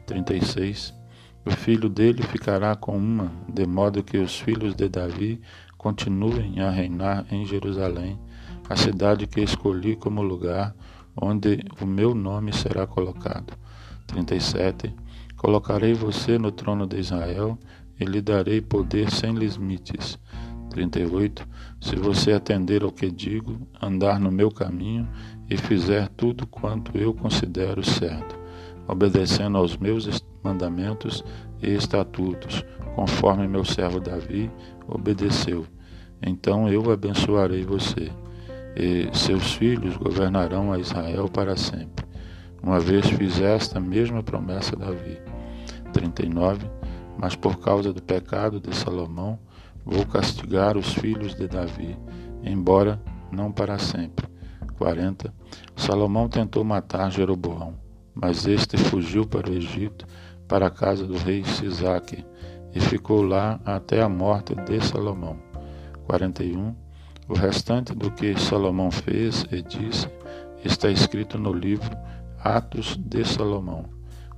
36. 0.05 0.93
O 1.45 1.51
filho 1.51 1.87
dele 1.89 2.23
ficará 2.23 2.75
com 2.75 2.97
uma, 2.97 3.31
de 3.47 3.65
modo 3.65 4.03
que 4.03 4.17
os 4.17 4.37
filhos 4.37 4.75
de 4.75 4.89
Davi 4.89 5.39
continuem 5.77 6.59
a 6.59 6.69
reinar 6.69 7.25
em 7.31 7.45
Jerusalém, 7.45 8.19
a 8.69 8.75
cidade 8.75 9.27
que 9.27 9.39
escolhi 9.39 9.95
como 9.95 10.21
lugar 10.21 10.75
onde 11.21 11.63
o 11.81 11.85
meu 11.85 12.13
nome 12.13 12.53
será 12.53 12.85
colocado. 12.85 13.53
37. 14.07 14.93
Colocarei 15.35 15.93
você 15.93 16.37
no 16.37 16.51
trono 16.51 16.87
de 16.87 16.97
Israel 16.99 17.57
e 17.99 18.05
lhe 18.05 18.21
darei 18.21 18.61
poder 18.61 19.11
sem 19.11 19.33
limites. 19.33 20.17
38. 20.69 21.47
Se 21.81 21.95
você 21.95 22.33
atender 22.33 22.83
ao 22.83 22.91
que 22.91 23.09
digo, 23.09 23.67
andar 23.81 24.19
no 24.19 24.31
meu 24.31 24.51
caminho 24.51 25.07
e 25.49 25.57
fizer 25.57 26.07
tudo 26.09 26.45
quanto 26.45 26.97
eu 26.97 27.13
considero 27.13 27.83
certo, 27.83 28.37
obedecendo 28.87 29.57
aos 29.57 29.77
meus 29.77 30.23
mandamentos 30.43 31.23
e 31.61 31.73
estatutos, 31.73 32.63
conforme 32.95 33.47
meu 33.47 33.65
servo 33.65 33.99
Davi 33.99 34.51
obedeceu, 34.87 35.65
então 36.21 36.69
eu 36.69 36.91
abençoarei 36.91 37.63
você, 37.63 38.11
e 38.79 39.09
seus 39.17 39.53
filhos 39.55 39.97
governarão 39.97 40.71
a 40.71 40.77
Israel 40.77 41.27
para 41.27 41.57
sempre. 41.57 42.05
Uma 42.61 42.79
vez 42.79 43.07
fiz 43.09 43.41
esta 43.41 43.79
mesma 43.79 44.21
promessa 44.21 44.75
a 44.75 44.79
Davi. 44.79 45.17
39. 45.91 46.69
Mas 47.17 47.35
por 47.35 47.57
causa 47.57 47.91
do 47.91 48.03
pecado 48.03 48.59
de 48.59 48.75
Salomão, 48.75 49.39
vou 49.83 50.05
castigar 50.05 50.77
os 50.77 50.93
filhos 50.93 51.33
de 51.33 51.47
Davi, 51.47 51.97
embora 52.43 53.01
não 53.31 53.51
para 53.51 53.79
sempre. 53.79 54.27
40. 54.77 55.33
Salomão 55.75 56.29
tentou 56.29 56.63
matar 56.63 57.11
Jeroboão, 57.11 57.73
mas 58.13 58.45
este 58.45 58.77
fugiu 58.77 59.25
para 59.25 59.49
o 59.49 59.53
Egito, 59.53 60.05
para 60.47 60.67
a 60.67 60.71
casa 60.71 61.07
do 61.07 61.17
rei 61.17 61.43
Sisaque, 61.43 62.23
e 62.75 62.79
ficou 62.79 63.23
lá 63.23 63.59
até 63.65 64.03
a 64.03 64.09
morte 64.09 64.53
de 64.53 64.79
Salomão. 64.85 65.39
41. 66.05 66.86
O 67.27 67.33
restante 67.33 67.93
do 67.93 68.09
que 68.09 68.39
Salomão 68.39 68.89
fez 68.89 69.45
e 69.51 69.61
disse 69.61 70.07
está 70.63 70.89
escrito 70.89 71.37
no 71.37 71.51
livro 71.51 71.95
Atos 72.41 72.95
de 72.97 73.25
Salomão. 73.25 73.85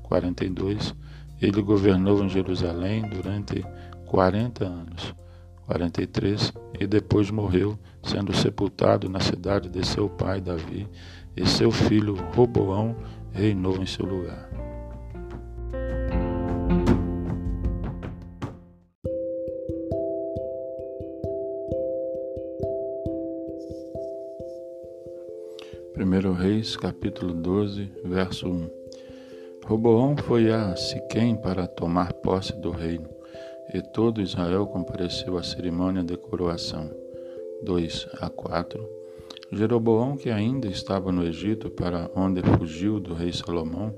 42. 0.03 0.95
Ele 1.39 1.61
governou 1.61 2.23
em 2.23 2.29
Jerusalém 2.29 3.03
durante 3.03 3.63
40 4.07 4.65
anos. 4.65 5.15
43. 5.67 6.51
E 6.79 6.87
depois 6.87 7.29
morreu, 7.29 7.77
sendo 8.01 8.35
sepultado 8.35 9.07
na 9.07 9.19
cidade 9.19 9.69
de 9.69 9.85
seu 9.85 10.09
pai 10.09 10.41
Davi, 10.41 10.87
e 11.37 11.45
seu 11.45 11.69
filho 11.69 12.15
Roboão 12.35 12.95
reinou 13.31 13.77
em 13.77 13.85
seu 13.85 14.05
lugar. 14.05 14.49
Primeiro 26.09 26.33
Reis, 26.33 26.75
capítulo 26.75 27.35
12, 27.35 27.87
verso 28.03 28.47
1. 28.47 28.67
Roboão 29.63 30.17
foi 30.17 30.51
a 30.51 30.75
Siquém 30.75 31.35
para 31.35 31.67
tomar 31.67 32.13
posse 32.13 32.51
do 32.59 32.71
reino 32.71 33.07
e 33.75 33.79
todo 33.79 34.19
Israel 34.19 34.65
compareceu 34.65 35.37
à 35.37 35.43
cerimônia 35.43 36.03
de 36.03 36.17
coroação. 36.17 36.89
2 37.61 38.07
a 38.19 38.27
4. 38.27 38.83
Jeroboão, 39.51 40.17
que 40.17 40.31
ainda 40.31 40.67
estava 40.67 41.11
no 41.11 41.23
Egito, 41.23 41.69
para 41.69 42.09
onde 42.15 42.41
fugiu 42.41 42.99
do 42.99 43.13
rei 43.13 43.31
Salomão, 43.31 43.93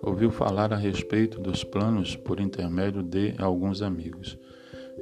ouviu 0.00 0.30
falar 0.30 0.72
a 0.72 0.76
respeito 0.76 1.40
dos 1.40 1.64
planos 1.64 2.14
por 2.14 2.38
intermédio 2.38 3.02
de 3.02 3.34
alguns 3.36 3.82
amigos. 3.82 4.38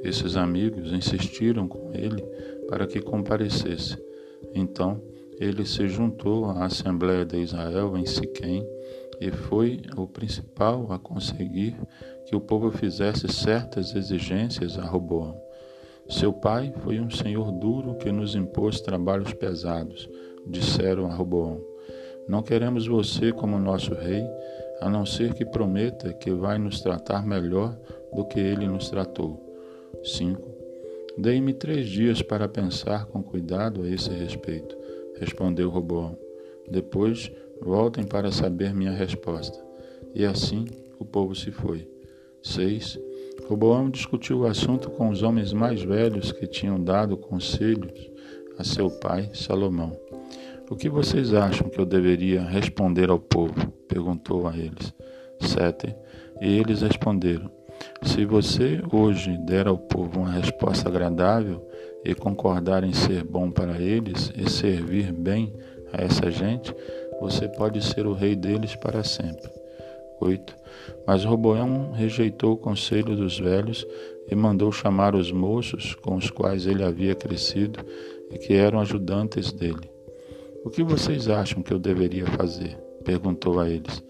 Esses 0.01 0.35
amigos 0.35 0.91
insistiram 0.91 1.67
com 1.67 1.91
ele 1.93 2.23
para 2.67 2.87
que 2.87 2.99
comparecesse. 2.99 3.95
Então, 4.55 4.99
ele 5.39 5.65
se 5.65 5.87
juntou 5.87 6.45
à 6.45 6.65
Assembleia 6.65 7.25
de 7.25 7.37
Israel 7.37 7.95
em 7.97 8.05
Siquém 8.05 8.67
e 9.19 9.31
foi 9.31 9.81
o 9.95 10.07
principal 10.07 10.91
a 10.91 10.99
conseguir 10.99 11.75
que 12.25 12.35
o 12.35 12.41
povo 12.41 12.71
fizesse 12.71 13.27
certas 13.27 13.95
exigências 13.95 14.77
a 14.77 14.85
Roboão. 14.85 15.39
Seu 16.09 16.31
pai 16.31 16.73
foi 16.83 16.99
um 16.99 17.09
senhor 17.09 17.51
duro 17.51 17.95
que 17.95 18.11
nos 18.11 18.35
impôs 18.35 18.79
trabalhos 18.79 19.33
pesados, 19.33 20.09
disseram 20.45 21.05
a 21.07 21.13
Roboão. 21.13 21.61
Não 22.27 22.41
queremos 22.41 22.87
você 22.87 23.31
como 23.31 23.59
nosso 23.59 23.93
rei, 23.93 24.23
a 24.79 24.89
não 24.89 25.05
ser 25.05 25.33
que 25.33 25.45
prometa 25.45 26.13
que 26.13 26.31
vai 26.31 26.57
nos 26.57 26.81
tratar 26.81 27.25
melhor 27.25 27.77
do 28.13 28.25
que 28.25 28.39
ele 28.39 28.67
nos 28.67 28.89
tratou. 28.89 29.43
5. 30.03 30.41
Dei-me 31.17 31.53
três 31.53 31.87
dias 31.87 32.21
para 32.21 32.47
pensar 32.47 33.05
com 33.07 33.23
cuidado 33.23 33.81
a 33.81 33.89
esse 33.89 34.11
respeito, 34.11 34.76
respondeu 35.19 35.69
Roboão. 35.69 36.17
Depois 36.69 37.31
voltem 37.61 38.03
para 38.03 38.31
saber 38.31 38.73
minha 38.73 38.91
resposta. 38.91 39.57
E 40.13 40.25
assim 40.25 40.65
o 40.99 41.05
povo 41.05 41.35
se 41.35 41.51
foi. 41.51 41.87
6. 42.43 42.99
Roboão 43.47 43.89
discutiu 43.89 44.39
o 44.39 44.45
assunto 44.45 44.89
com 44.89 45.09
os 45.09 45.23
homens 45.23 45.53
mais 45.53 45.81
velhos 45.81 46.31
que 46.31 46.47
tinham 46.47 46.81
dado 46.81 47.17
conselhos 47.17 48.11
a 48.57 48.63
seu 48.63 48.89
pai 48.89 49.29
Salomão. 49.33 49.97
O 50.69 50.75
que 50.75 50.89
vocês 50.89 51.33
acham 51.33 51.69
que 51.69 51.79
eu 51.79 51.85
deveria 51.85 52.41
responder 52.41 53.09
ao 53.09 53.19
povo? 53.19 53.71
perguntou 53.87 54.47
a 54.47 54.57
eles. 54.57 54.93
7. 55.39 55.95
E 56.41 56.57
eles 56.57 56.81
responderam: 56.81 57.49
Se 58.01 58.25
você 58.25 58.81
hoje 58.91 59.37
der 59.45 59.67
ao 59.67 59.77
povo 59.77 60.19
uma 60.19 60.31
resposta 60.31 60.89
agradável 60.89 61.65
e 62.07 62.15
concordar 62.15 62.85
em 62.85 62.93
ser 62.93 63.21
bom 63.21 63.51
para 63.51 63.81
eles 63.81 64.31
e 64.33 64.49
servir 64.49 65.11
bem 65.11 65.53
a 65.91 66.01
essa 66.01 66.31
gente, 66.31 66.73
você 67.19 67.49
pode 67.49 67.83
ser 67.83 68.07
o 68.07 68.13
rei 68.13 68.33
deles 68.33 68.77
para 68.77 69.03
sempre. 69.03 69.51
8. 70.21 70.55
Mas 71.05 71.25
Roboão 71.25 71.91
rejeitou 71.91 72.53
o 72.53 72.57
conselho 72.57 73.13
dos 73.13 73.37
velhos 73.37 73.85
e 74.31 74.33
mandou 74.35 74.71
chamar 74.71 75.15
os 75.15 75.33
moços 75.33 75.95
com 75.95 76.15
os 76.15 76.31
quais 76.31 76.65
ele 76.65 76.81
havia 76.81 77.13
crescido 77.13 77.79
e 78.31 78.37
que 78.37 78.53
eram 78.53 78.79
ajudantes 78.79 79.51
dele. 79.51 79.91
O 80.63 80.69
que 80.69 80.83
vocês 80.83 81.27
acham 81.27 81.61
que 81.61 81.73
eu 81.73 81.79
deveria 81.79 82.25
fazer? 82.25 82.77
perguntou 83.03 83.59
a 83.59 83.69
eles. 83.69 84.01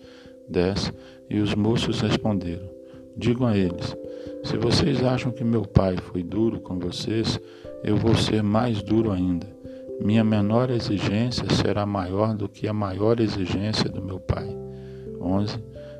10. 0.47 0.93
E 1.31 1.39
os 1.39 1.55
moços 1.55 1.99
responderam: 1.99 2.69
Digam 3.15 3.47
a 3.47 3.57
eles: 3.57 3.97
Se 4.43 4.55
vocês 4.55 5.03
acham 5.03 5.31
que 5.31 5.43
meu 5.43 5.63
pai 5.63 5.97
foi 5.97 6.23
duro 6.23 6.59
com 6.59 6.79
vocês, 6.79 7.39
eu 7.83 7.95
vou 7.95 8.15
ser 8.15 8.41
mais 8.41 8.81
duro 8.81 9.11
ainda. 9.11 9.47
minha 9.99 10.23
menor 10.23 10.69
exigência 10.69 11.45
será 11.53 11.85
maior 11.85 12.35
do 12.35 12.47
que 12.47 12.67
a 12.67 12.73
maior 12.73 13.19
exigência 13.19 13.89
do 13.89 14.01
meu 14.01 14.19
pai. 14.19 14.47
11. 15.19 15.57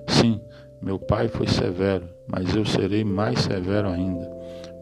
Sim, 0.07 0.39
meu 0.81 0.99
pai 0.99 1.27
foi 1.27 1.47
severo, 1.47 2.07
mas 2.27 2.55
eu 2.55 2.65
serei 2.65 3.03
mais 3.03 3.39
severo 3.39 3.89
ainda. 3.89 4.29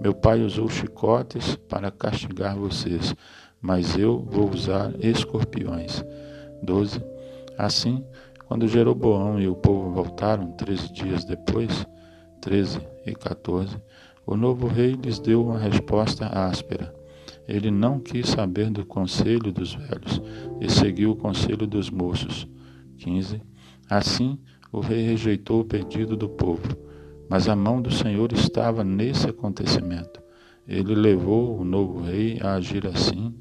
Meu 0.02 0.14
pai 0.14 0.42
usou 0.42 0.68
chicotes 0.68 1.56
para 1.56 1.90
castigar 1.90 2.58
vocês, 2.58 3.16
mas 3.62 3.98
eu 3.98 4.20
vou 4.20 4.50
usar 4.50 4.94
escorpiões. 5.00 6.04
12. 6.62 7.02
Assim, 7.58 8.04
quando 8.48 8.68
Jeroboão 8.68 9.40
e 9.40 9.48
o 9.48 9.56
povo 9.56 9.92
voltaram, 9.92 10.52
treze 10.52 10.92
dias 10.92 11.24
depois, 11.24 11.86
13 12.42 12.80
e 13.06 13.16
14, 13.16 13.78
o 14.26 14.36
novo 14.36 14.68
rei 14.68 14.94
lhes 14.94 15.20
deu 15.20 15.44
uma 15.46 15.60
resposta 15.60 16.28
áspera. 16.28 16.94
Ele 17.48 17.70
não 17.70 18.00
quis 18.00 18.30
saber 18.30 18.70
do 18.70 18.86
conselho 18.86 19.52
dos 19.52 19.76
velhos 19.76 20.22
e 20.60 20.70
seguiu 20.70 21.12
o 21.12 21.16
conselho 21.16 21.68
dos 21.68 21.90
moços. 21.90 22.48
15. 22.98 23.42
Assim, 23.90 24.40
o 24.72 24.80
rei 24.80 25.04
rejeitou 25.04 25.62
o 25.62 25.66
pedido 25.66 26.16
do 26.18 26.28
povo, 26.28 26.76
mas 27.30 27.48
a 27.48 27.56
mão 27.56 27.82
do 27.82 27.92
Senhor 27.92 28.32
estava 28.34 28.84
nesse 28.84 29.30
acontecimento. 29.30 30.22
Ele 30.68 30.96
levou 30.96 31.60
o 31.60 31.64
novo 31.64 32.02
rei 32.02 32.40
a 32.42 32.56
agir 32.56 32.88
assim 32.88 33.36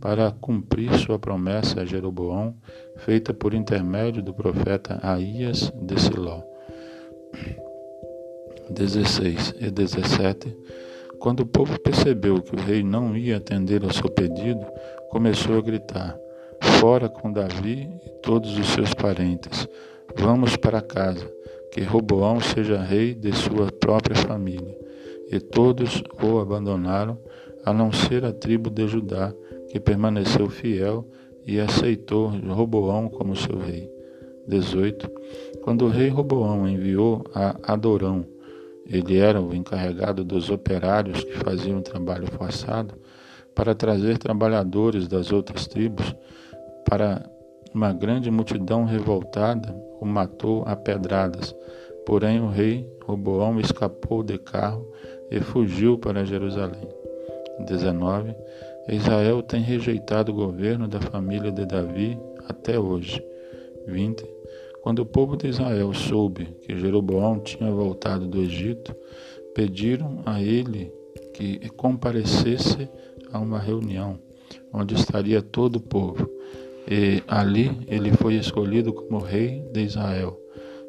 para 0.00 0.30
cumprir 0.30 0.96
sua 0.96 1.18
promessa 1.18 1.80
a 1.80 1.84
Jeroboão, 1.84 2.54
feita 2.98 3.34
por 3.34 3.52
intermédio 3.52 4.22
do 4.22 4.32
profeta 4.32 5.00
Aías 5.02 5.72
de 5.74 6.00
Siló. 6.00 6.47
16 8.70 9.54
e 9.60 9.70
17 9.70 10.56
quando 11.18 11.40
o 11.40 11.46
povo 11.46 11.78
percebeu 11.80 12.40
que 12.40 12.54
o 12.54 12.60
rei 12.60 12.82
não 12.82 13.16
ia 13.16 13.38
atender 13.38 13.82
ao 13.82 13.92
seu 13.92 14.08
pedido, 14.08 14.64
começou 15.10 15.58
a 15.58 15.60
gritar: 15.60 16.16
Fora 16.78 17.08
com 17.08 17.32
Davi 17.32 17.88
e 18.06 18.10
todos 18.22 18.56
os 18.56 18.68
seus 18.68 18.94
parentes. 18.94 19.68
Vamos 20.16 20.56
para 20.56 20.80
casa, 20.80 21.28
que 21.72 21.80
Roboão 21.80 22.40
seja 22.40 22.80
rei 22.80 23.14
de 23.14 23.32
sua 23.32 23.72
própria 23.72 24.14
família. 24.14 24.78
E 25.30 25.40
todos 25.40 26.02
o 26.22 26.38
abandonaram, 26.38 27.18
a 27.64 27.72
não 27.72 27.92
ser 27.92 28.24
a 28.24 28.32
tribo 28.32 28.70
de 28.70 28.86
Judá, 28.86 29.34
que 29.70 29.80
permaneceu 29.80 30.48
fiel 30.48 31.04
e 31.44 31.58
aceitou 31.58 32.28
Roboão 32.28 33.08
como 33.08 33.34
seu 33.34 33.58
rei. 33.58 33.90
18. 34.46 35.10
Quando 35.62 35.84
o 35.84 35.88
rei 35.88 36.08
Roboão 36.08 36.66
enviou 36.66 37.24
a 37.34 37.56
Adorão, 37.62 38.24
ele 38.88 39.18
era 39.18 39.40
o 39.40 39.54
encarregado 39.54 40.24
dos 40.24 40.48
operários 40.50 41.22
que 41.22 41.36
faziam 41.38 41.82
trabalho 41.82 42.26
forçado 42.26 42.94
para 43.54 43.74
trazer 43.74 44.18
trabalhadores 44.18 45.06
das 45.06 45.30
outras 45.30 45.66
tribos 45.66 46.14
para 46.88 47.28
uma 47.74 47.92
grande 47.92 48.30
multidão 48.30 48.84
revoltada 48.84 49.74
o 50.00 50.06
matou 50.06 50.62
a 50.66 50.74
pedradas. 50.74 51.54
Porém, 52.06 52.40
o 52.40 52.48
rei 52.48 52.88
Roboão 53.04 53.60
escapou 53.60 54.22
de 54.22 54.38
carro 54.38 54.90
e 55.30 55.40
fugiu 55.40 55.98
para 55.98 56.24
Jerusalém. 56.24 56.88
19. 57.66 58.34
Israel 58.88 59.42
tem 59.42 59.60
rejeitado 59.60 60.32
o 60.32 60.34
governo 60.34 60.88
da 60.88 61.00
família 61.00 61.52
de 61.52 61.66
Davi 61.66 62.18
até 62.48 62.78
hoje. 62.78 63.22
20. 63.86 64.37
Quando 64.88 65.00
o 65.00 65.04
povo 65.04 65.36
de 65.36 65.46
Israel 65.46 65.92
soube 65.92 66.46
que 66.62 66.74
Jeroboão 66.74 67.40
tinha 67.40 67.70
voltado 67.70 68.26
do 68.26 68.40
Egito, 68.40 68.96
pediram 69.54 70.22
a 70.24 70.40
ele 70.40 70.90
que 71.34 71.68
comparecesse 71.76 72.88
a 73.30 73.38
uma 73.38 73.58
reunião 73.58 74.18
onde 74.72 74.94
estaria 74.94 75.42
todo 75.42 75.76
o 75.76 75.80
povo. 75.80 76.26
E 76.90 77.22
ali 77.28 77.78
ele 77.86 78.12
foi 78.12 78.36
escolhido 78.36 78.94
como 78.94 79.18
rei 79.18 79.60
de 79.74 79.82
Israel. 79.82 80.40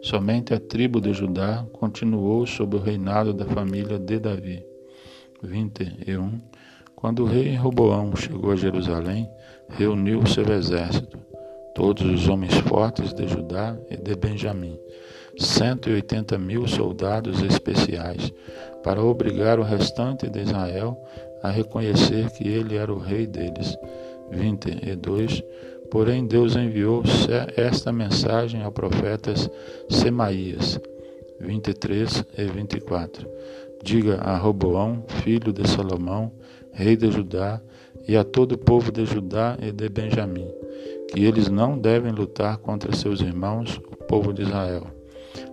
Somente 0.02 0.54
a 0.54 0.62
tribo 0.62 1.02
de 1.02 1.12
Judá 1.12 1.68
continuou 1.74 2.46
sob 2.48 2.78
o 2.78 2.80
reinado 2.80 3.34
da 3.34 3.44
família 3.48 4.00
de 4.00 4.18
Davi. 4.18 4.66
21. 5.44 6.40
Quando 6.96 7.24
o 7.24 7.28
rei 7.28 7.54
Roboão 7.54 8.16
chegou 8.16 8.52
a 8.52 8.56
Jerusalém, 8.56 9.30
reuniu 9.68 10.26
seu 10.26 10.50
exército 10.54 11.20
todos 11.80 12.04
os 12.04 12.28
homens 12.28 12.54
fortes 12.68 13.14
de 13.14 13.26
Judá 13.26 13.74
e 13.90 13.96
de 13.96 14.14
Benjamim, 14.14 14.78
cento 15.38 15.90
e 15.90 15.94
oitenta 15.94 16.38
mil 16.38 16.68
soldados 16.68 17.42
especiais, 17.42 18.34
para 18.84 19.02
obrigar 19.02 19.60
o 19.60 19.64
restante 19.64 20.30
de 20.30 20.42
Israel 20.42 21.02
a 21.42 21.50
reconhecer 21.50 22.32
que 22.32 22.46
ele 22.46 22.76
era 22.76 22.94
o 22.94 23.00
rei 23.00 23.26
deles. 23.26 23.78
22. 24.30 25.42
Porém, 25.90 26.28
Deus 26.28 26.58
enviou 26.58 27.02
esta 27.56 27.94
mensagem 27.94 28.62
ao 28.62 28.74
profetas 28.74 29.50
Semaías, 29.90 30.78
23 31.40 32.26
e 32.38 32.44
24. 32.44 33.26
Diga 33.82 34.16
a 34.16 34.36
Roboão, 34.36 35.06
filho 35.24 35.54
de 35.54 35.66
Salomão, 35.66 36.30
rei 36.74 36.98
de 36.98 37.10
Judá, 37.10 37.62
e 38.06 38.18
a 38.18 38.24
todo 38.26 38.54
o 38.54 38.58
povo 38.58 38.92
de 38.92 39.06
Judá 39.06 39.58
e 39.62 39.72
de 39.72 39.88
Benjamim, 39.88 40.48
que 41.12 41.24
eles 41.24 41.50
não 41.50 41.78
devem 41.78 42.12
lutar 42.12 42.58
contra 42.58 42.96
seus 42.96 43.22
irmãos, 43.22 43.78
o 43.78 43.96
povo 44.06 44.34
de 44.34 44.44
Israel. 44.44 44.88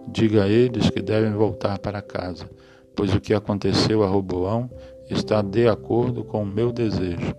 Diga 0.08 0.44
a 0.44 0.48
eles 0.48 0.90
que 0.90 1.00
devem 1.00 1.32
voltar 1.32 1.78
para 1.78 2.02
casa, 2.02 2.48
pois 2.94 3.14
o 3.14 3.20
que 3.20 3.34
aconteceu 3.34 4.02
a 4.02 4.06
Roboão 4.06 4.70
está 5.08 5.42
de 5.42 5.68
acordo 5.68 6.24
com 6.24 6.42
o 6.42 6.46
meu 6.46 6.72
desejo. 6.72 7.34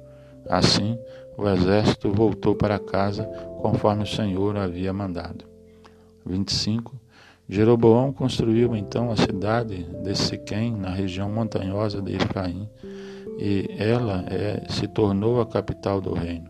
Assim, 0.49 0.97
o 1.38 1.47
exército 1.47 2.12
voltou 2.12 2.56
para 2.56 2.80
casa, 2.80 3.23
conforme 3.62 4.03
o 4.03 4.08
Senhor 4.08 4.58
havia 4.58 4.91
mandado. 4.93 5.45
25. 6.25 6.95
Jeroboão 7.49 8.12
construiu 8.12 8.75
então 8.75 9.12
a 9.12 9.15
cidade 9.15 9.84
de 10.03 10.15
Siquém, 10.15 10.75
na 10.75 10.89
região 10.89 11.30
montanhosa 11.30 12.01
de 12.01 12.15
Efraim, 12.15 12.69
e 13.39 13.69
ela 13.77 14.25
é, 14.27 14.65
se 14.69 14.88
tornou 14.88 15.39
a 15.39 15.45
capital 15.45 16.01
do 16.01 16.13
reino. 16.13 16.49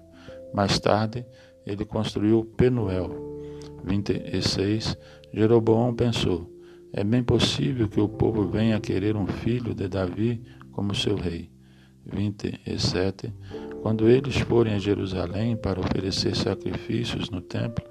Mais 0.53 0.79
tarde, 0.79 1.25
ele 1.67 1.85
construiu 1.85 2.45
Penuel. 2.57 3.11
26. 3.83 4.97
Jeroboão 5.33 5.93
pensou: 5.93 6.49
é 6.93 7.03
bem 7.03 7.23
possível 7.23 7.87
que 7.87 7.99
o 7.99 8.07
povo 8.07 8.47
venha 8.47 8.79
querer 8.79 9.15
um 9.15 9.27
filho 9.27 9.75
de 9.75 9.87
Davi 9.87 10.41
como 10.71 10.95
seu 10.95 11.15
rei. 11.15 11.49
27. 12.05 13.33
Quando 13.81 14.09
eles 14.09 14.37
forem 14.37 14.73
a 14.73 14.79
Jerusalém 14.79 15.55
para 15.55 15.79
oferecer 15.79 16.35
sacrifícios 16.35 17.29
no 17.29 17.41
templo, 17.41 17.85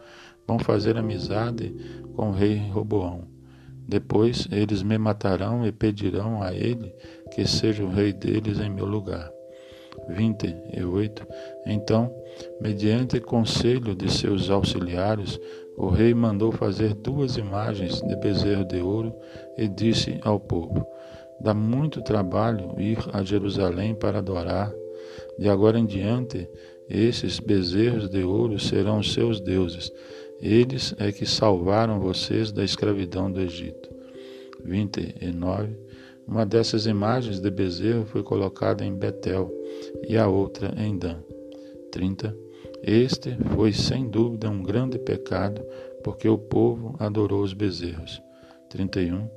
vão 0.46 0.58
fazer 0.58 0.96
amizade 0.96 1.74
com 2.14 2.30
o 2.30 2.32
rei 2.32 2.56
Roboão. 2.70 3.28
Depois 3.86 4.48
eles 4.50 4.82
me 4.82 4.98
matarão 4.98 5.64
e 5.66 5.70
pedirão 5.70 6.42
a 6.42 6.52
ele 6.52 6.92
que 7.32 7.46
seja 7.46 7.84
o 7.84 7.90
rei 7.90 8.12
deles 8.12 8.58
em 8.58 8.70
meu 8.70 8.86
lugar. 8.86 9.35
28. 10.08 11.26
Então, 11.66 12.14
mediante 12.60 13.20
conselho 13.20 13.94
de 13.94 14.10
seus 14.10 14.50
auxiliares, 14.50 15.38
o 15.76 15.88
rei 15.88 16.14
mandou 16.14 16.52
fazer 16.52 16.94
duas 16.94 17.36
imagens 17.36 18.00
de 18.00 18.16
bezerro 18.16 18.64
de 18.64 18.80
ouro 18.80 19.14
e 19.58 19.68
disse 19.68 20.18
ao 20.22 20.40
povo: 20.40 20.86
Dá 21.40 21.52
muito 21.52 22.02
trabalho 22.02 22.74
ir 22.78 22.98
a 23.12 23.22
Jerusalém 23.22 23.94
para 23.94 24.18
adorar. 24.18 24.72
De 25.38 25.48
agora 25.48 25.78
em 25.78 25.84
diante, 25.84 26.48
esses 26.88 27.38
bezerros 27.38 28.08
de 28.08 28.22
ouro 28.22 28.58
serão 28.58 29.02
seus 29.02 29.40
deuses. 29.40 29.92
Eles 30.40 30.94
é 30.98 31.12
que 31.12 31.26
salvaram 31.26 32.00
vocês 32.00 32.52
da 32.52 32.64
escravidão 32.64 33.30
do 33.30 33.40
Egito. 33.40 33.94
29. 34.64 35.85
Uma 36.26 36.44
dessas 36.44 36.86
imagens 36.86 37.38
de 37.38 37.50
bezerro 37.50 38.04
foi 38.04 38.22
colocada 38.22 38.84
em 38.84 38.92
Betel 38.92 39.52
e 40.08 40.16
a 40.16 40.26
outra 40.26 40.74
em 40.76 40.98
Dan. 40.98 41.18
30. 41.92 42.36
Este 42.82 43.36
foi 43.54 43.72
sem 43.72 44.08
dúvida 44.08 44.50
um 44.50 44.62
grande 44.62 44.98
pecado, 44.98 45.64
porque 46.02 46.28
o 46.28 46.36
povo 46.36 46.96
adorou 46.98 47.42
os 47.42 47.52
bezerros. 47.52 48.20
31. 48.68 49.28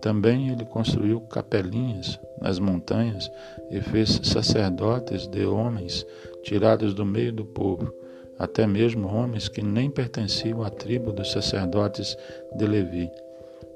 Também 0.00 0.50
ele 0.50 0.64
construiu 0.66 1.20
capelinhas 1.22 2.20
nas 2.40 2.58
montanhas 2.58 3.30
e 3.70 3.80
fez 3.80 4.20
sacerdotes 4.22 5.26
de 5.26 5.46
homens 5.46 6.06
tirados 6.42 6.92
do 6.92 7.06
meio 7.06 7.32
do 7.32 7.44
povo, 7.44 7.92
até 8.38 8.66
mesmo 8.66 9.08
homens 9.08 9.48
que 9.48 9.62
nem 9.62 9.90
pertenciam 9.90 10.62
à 10.62 10.68
tribo 10.68 11.10
dos 11.10 11.32
sacerdotes 11.32 12.16
de 12.54 12.66
Levi. 12.66 13.10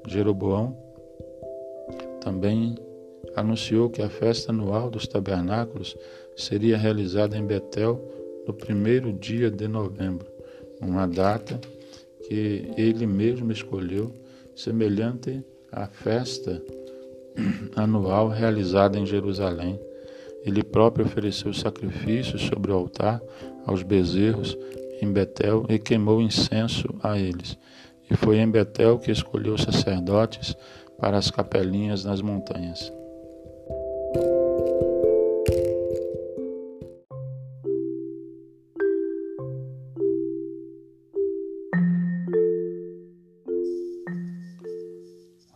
Jeroboão 0.07 0.88
também 2.21 2.75
anunciou 3.35 3.89
que 3.89 4.01
a 4.01 4.09
festa 4.09 4.51
anual 4.51 4.89
dos 4.89 5.07
tabernáculos 5.07 5.95
seria 6.35 6.77
realizada 6.77 7.37
em 7.37 7.45
Betel 7.45 7.99
no 8.47 8.53
primeiro 8.53 9.13
dia 9.13 9.51
de 9.51 9.67
novembro, 9.67 10.27
uma 10.81 11.07
data 11.07 11.59
que 12.27 12.71
ele 12.77 13.05
mesmo 13.05 13.51
escolheu, 13.51 14.13
semelhante 14.55 15.43
à 15.71 15.87
festa 15.87 16.61
anual 17.75 18.29
realizada 18.29 18.97
em 18.97 19.05
Jerusalém. 19.05 19.79
Ele 20.45 20.63
próprio 20.63 21.05
ofereceu 21.05 21.53
sacrifícios 21.53 22.43
sobre 22.43 22.71
o 22.71 22.75
altar 22.75 23.21
aos 23.65 23.83
bezerros 23.83 24.57
em 25.01 25.11
Betel 25.11 25.65
e 25.69 25.77
queimou 25.77 26.21
incenso 26.21 26.87
a 27.03 27.17
eles. 27.17 27.57
E 28.09 28.15
foi 28.15 28.37
em 28.37 28.49
Betel 28.49 28.97
que 28.97 29.11
escolheu 29.11 29.57
sacerdotes 29.57 30.55
para 30.99 31.17
as 31.17 31.31
capelinhas 31.31 32.03
nas 32.03 32.21
montanhas. 32.21 32.91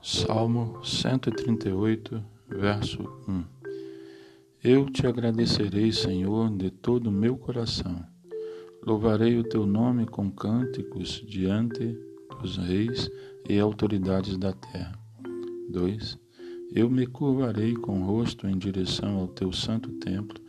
Salmo 0.01 0.83
138, 0.83 2.23
verso 2.47 3.03
1 3.27 3.43
Eu 4.63 4.85
te 4.89 5.07
agradecerei, 5.07 5.91
Senhor, 5.91 6.49
de 6.57 6.69
todo 6.69 7.07
o 7.07 7.11
meu 7.11 7.37
coração. 7.37 8.03
Louvarei 8.85 9.37
o 9.39 9.43
teu 9.43 9.65
nome 9.65 10.05
com 10.05 10.29
cânticos 10.29 11.23
diante 11.25 11.97
dos 12.41 12.57
reis 12.57 13.09
e 13.47 13.57
autoridades 13.59 14.37
da 14.37 14.51
terra. 14.51 15.02
2. 15.69 16.17
Eu 16.71 16.89
me 16.89 17.05
curvarei 17.05 17.73
com 17.73 18.01
o 18.01 18.05
rosto 18.05 18.47
em 18.47 18.57
direção 18.57 19.17
ao 19.17 19.27
teu 19.27 19.51
santo 19.51 19.91
templo 19.99 20.41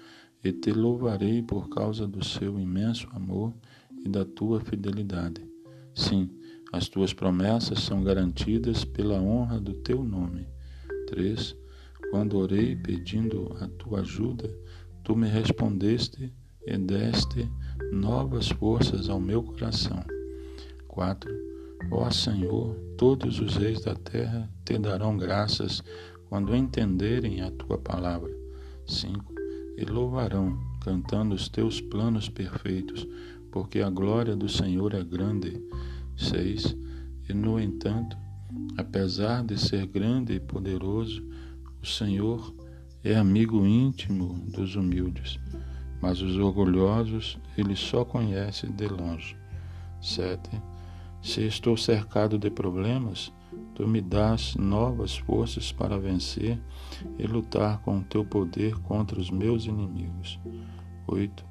e 0.43 0.53
te 0.53 0.73
louvarei 0.73 1.43
por 1.43 1.69
causa 1.69 2.07
do 2.07 2.25
seu 2.25 2.59
imenso 2.59 3.09
amor 3.13 3.53
e 4.05 4.09
da 4.09 4.25
tua 4.25 4.61
fidelidade. 4.61 5.43
Sim, 5.95 6.31
as 6.73 6.89
tuas 6.89 7.13
promessas 7.13 7.81
são 7.81 8.03
garantidas 8.03 8.85
pela 8.85 9.21
honra 9.21 9.61
do 9.61 9.75
teu 9.75 10.03
nome. 10.03 10.47
3. 11.09 11.57
Quando 12.11 12.39
orei 12.39 12.75
pedindo 12.75 13.57
a 13.61 13.69
tua 13.69 14.01
ajuda, 14.01 14.49
tu 15.03 15.15
me 15.15 15.29
respondeste 15.29 16.33
e 16.67 16.79
deste 16.79 17.49
novas 17.93 18.49
forças 18.49 19.09
ao 19.09 19.21
meu 19.21 19.43
coração. 19.43 20.03
4. 20.89 21.54
Ó 21.91 22.11
Senhor, 22.11 22.75
todos 22.97 23.39
os 23.41 23.57
reis 23.57 23.83
da 23.83 23.95
terra 23.95 24.51
te 24.65 24.79
darão 24.79 25.17
graças 25.17 25.83
quando 26.29 26.57
entenderem 26.57 27.41
a 27.43 27.51
tua 27.51 27.79
palavra. 27.79 28.31
5. 28.87 29.33
E 29.77 29.85
louvarão, 29.85 30.59
cantando 30.81 31.35
os 31.35 31.49
teus 31.49 31.81
planos 31.81 32.29
perfeitos, 32.29 33.07
porque 33.51 33.81
a 33.81 33.91
glória 33.91 34.35
do 34.37 34.49
Senhor 34.49 34.95
é 34.95 35.03
grande 35.03 35.61
6. 36.17 36.77
E, 37.29 37.33
no 37.33 37.59
entanto, 37.59 38.17
apesar 38.77 39.45
de 39.45 39.59
ser 39.59 39.87
grande 39.87 40.35
e 40.35 40.41
poderoso, 40.41 41.25
o 41.83 41.87
Senhor 41.87 42.55
é 43.03 43.15
amigo 43.15 43.67
íntimo 43.67 44.35
dos 44.51 44.77
humildes, 44.77 45.39
mas 46.01 46.21
os 46.23 46.37
orgulhosos 46.37 47.39
ele 47.57 47.77
só 47.77 48.05
conhece 48.05 48.67
de 48.69 48.89
longe. 48.89 49.37
7. 50.01 50.74
Se 51.25 51.41
estou 51.41 51.75
cercado 51.75 52.39
de 52.39 52.51
problemas, 52.51 53.33
tu 53.75 53.89
me 53.89 54.03
dás 54.03 54.55
novas 54.57 55.17
forças 55.17 55.73
para 55.73 55.99
vencer 55.99 56.61
e 57.19 57.27
lutar 57.27 57.81
com 57.81 57.97
o 57.97 58.05
teu 58.05 58.27
poder 58.27 58.79
contra 58.81 59.19
os 59.19 59.31
meus 59.31 59.65
inimigos. 59.65 60.39
8. 61.07 61.43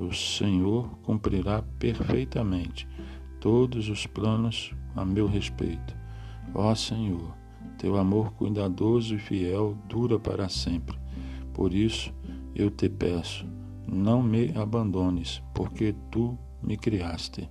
O 0.00 0.12
Senhor 0.12 0.98
cumprirá 1.04 1.62
perfeitamente 1.78 2.88
todos 3.40 3.88
os 3.88 4.04
planos 4.04 4.74
a 4.96 5.04
meu 5.04 5.28
respeito. 5.28 5.96
Ó 6.52 6.74
Senhor, 6.74 7.36
teu 7.78 7.96
amor 7.96 8.32
cuidadoso 8.32 9.14
e 9.14 9.18
fiel 9.18 9.78
dura 9.88 10.18
para 10.18 10.48
sempre. 10.48 10.98
Por 11.54 11.72
isso 11.72 12.12
eu 12.52 12.68
te 12.68 12.88
peço, 12.88 13.46
não 13.86 14.20
me 14.20 14.52
abandones, 14.56 15.40
porque 15.54 15.94
tu 16.10 16.36
me 16.60 16.76
criaste. 16.76 17.48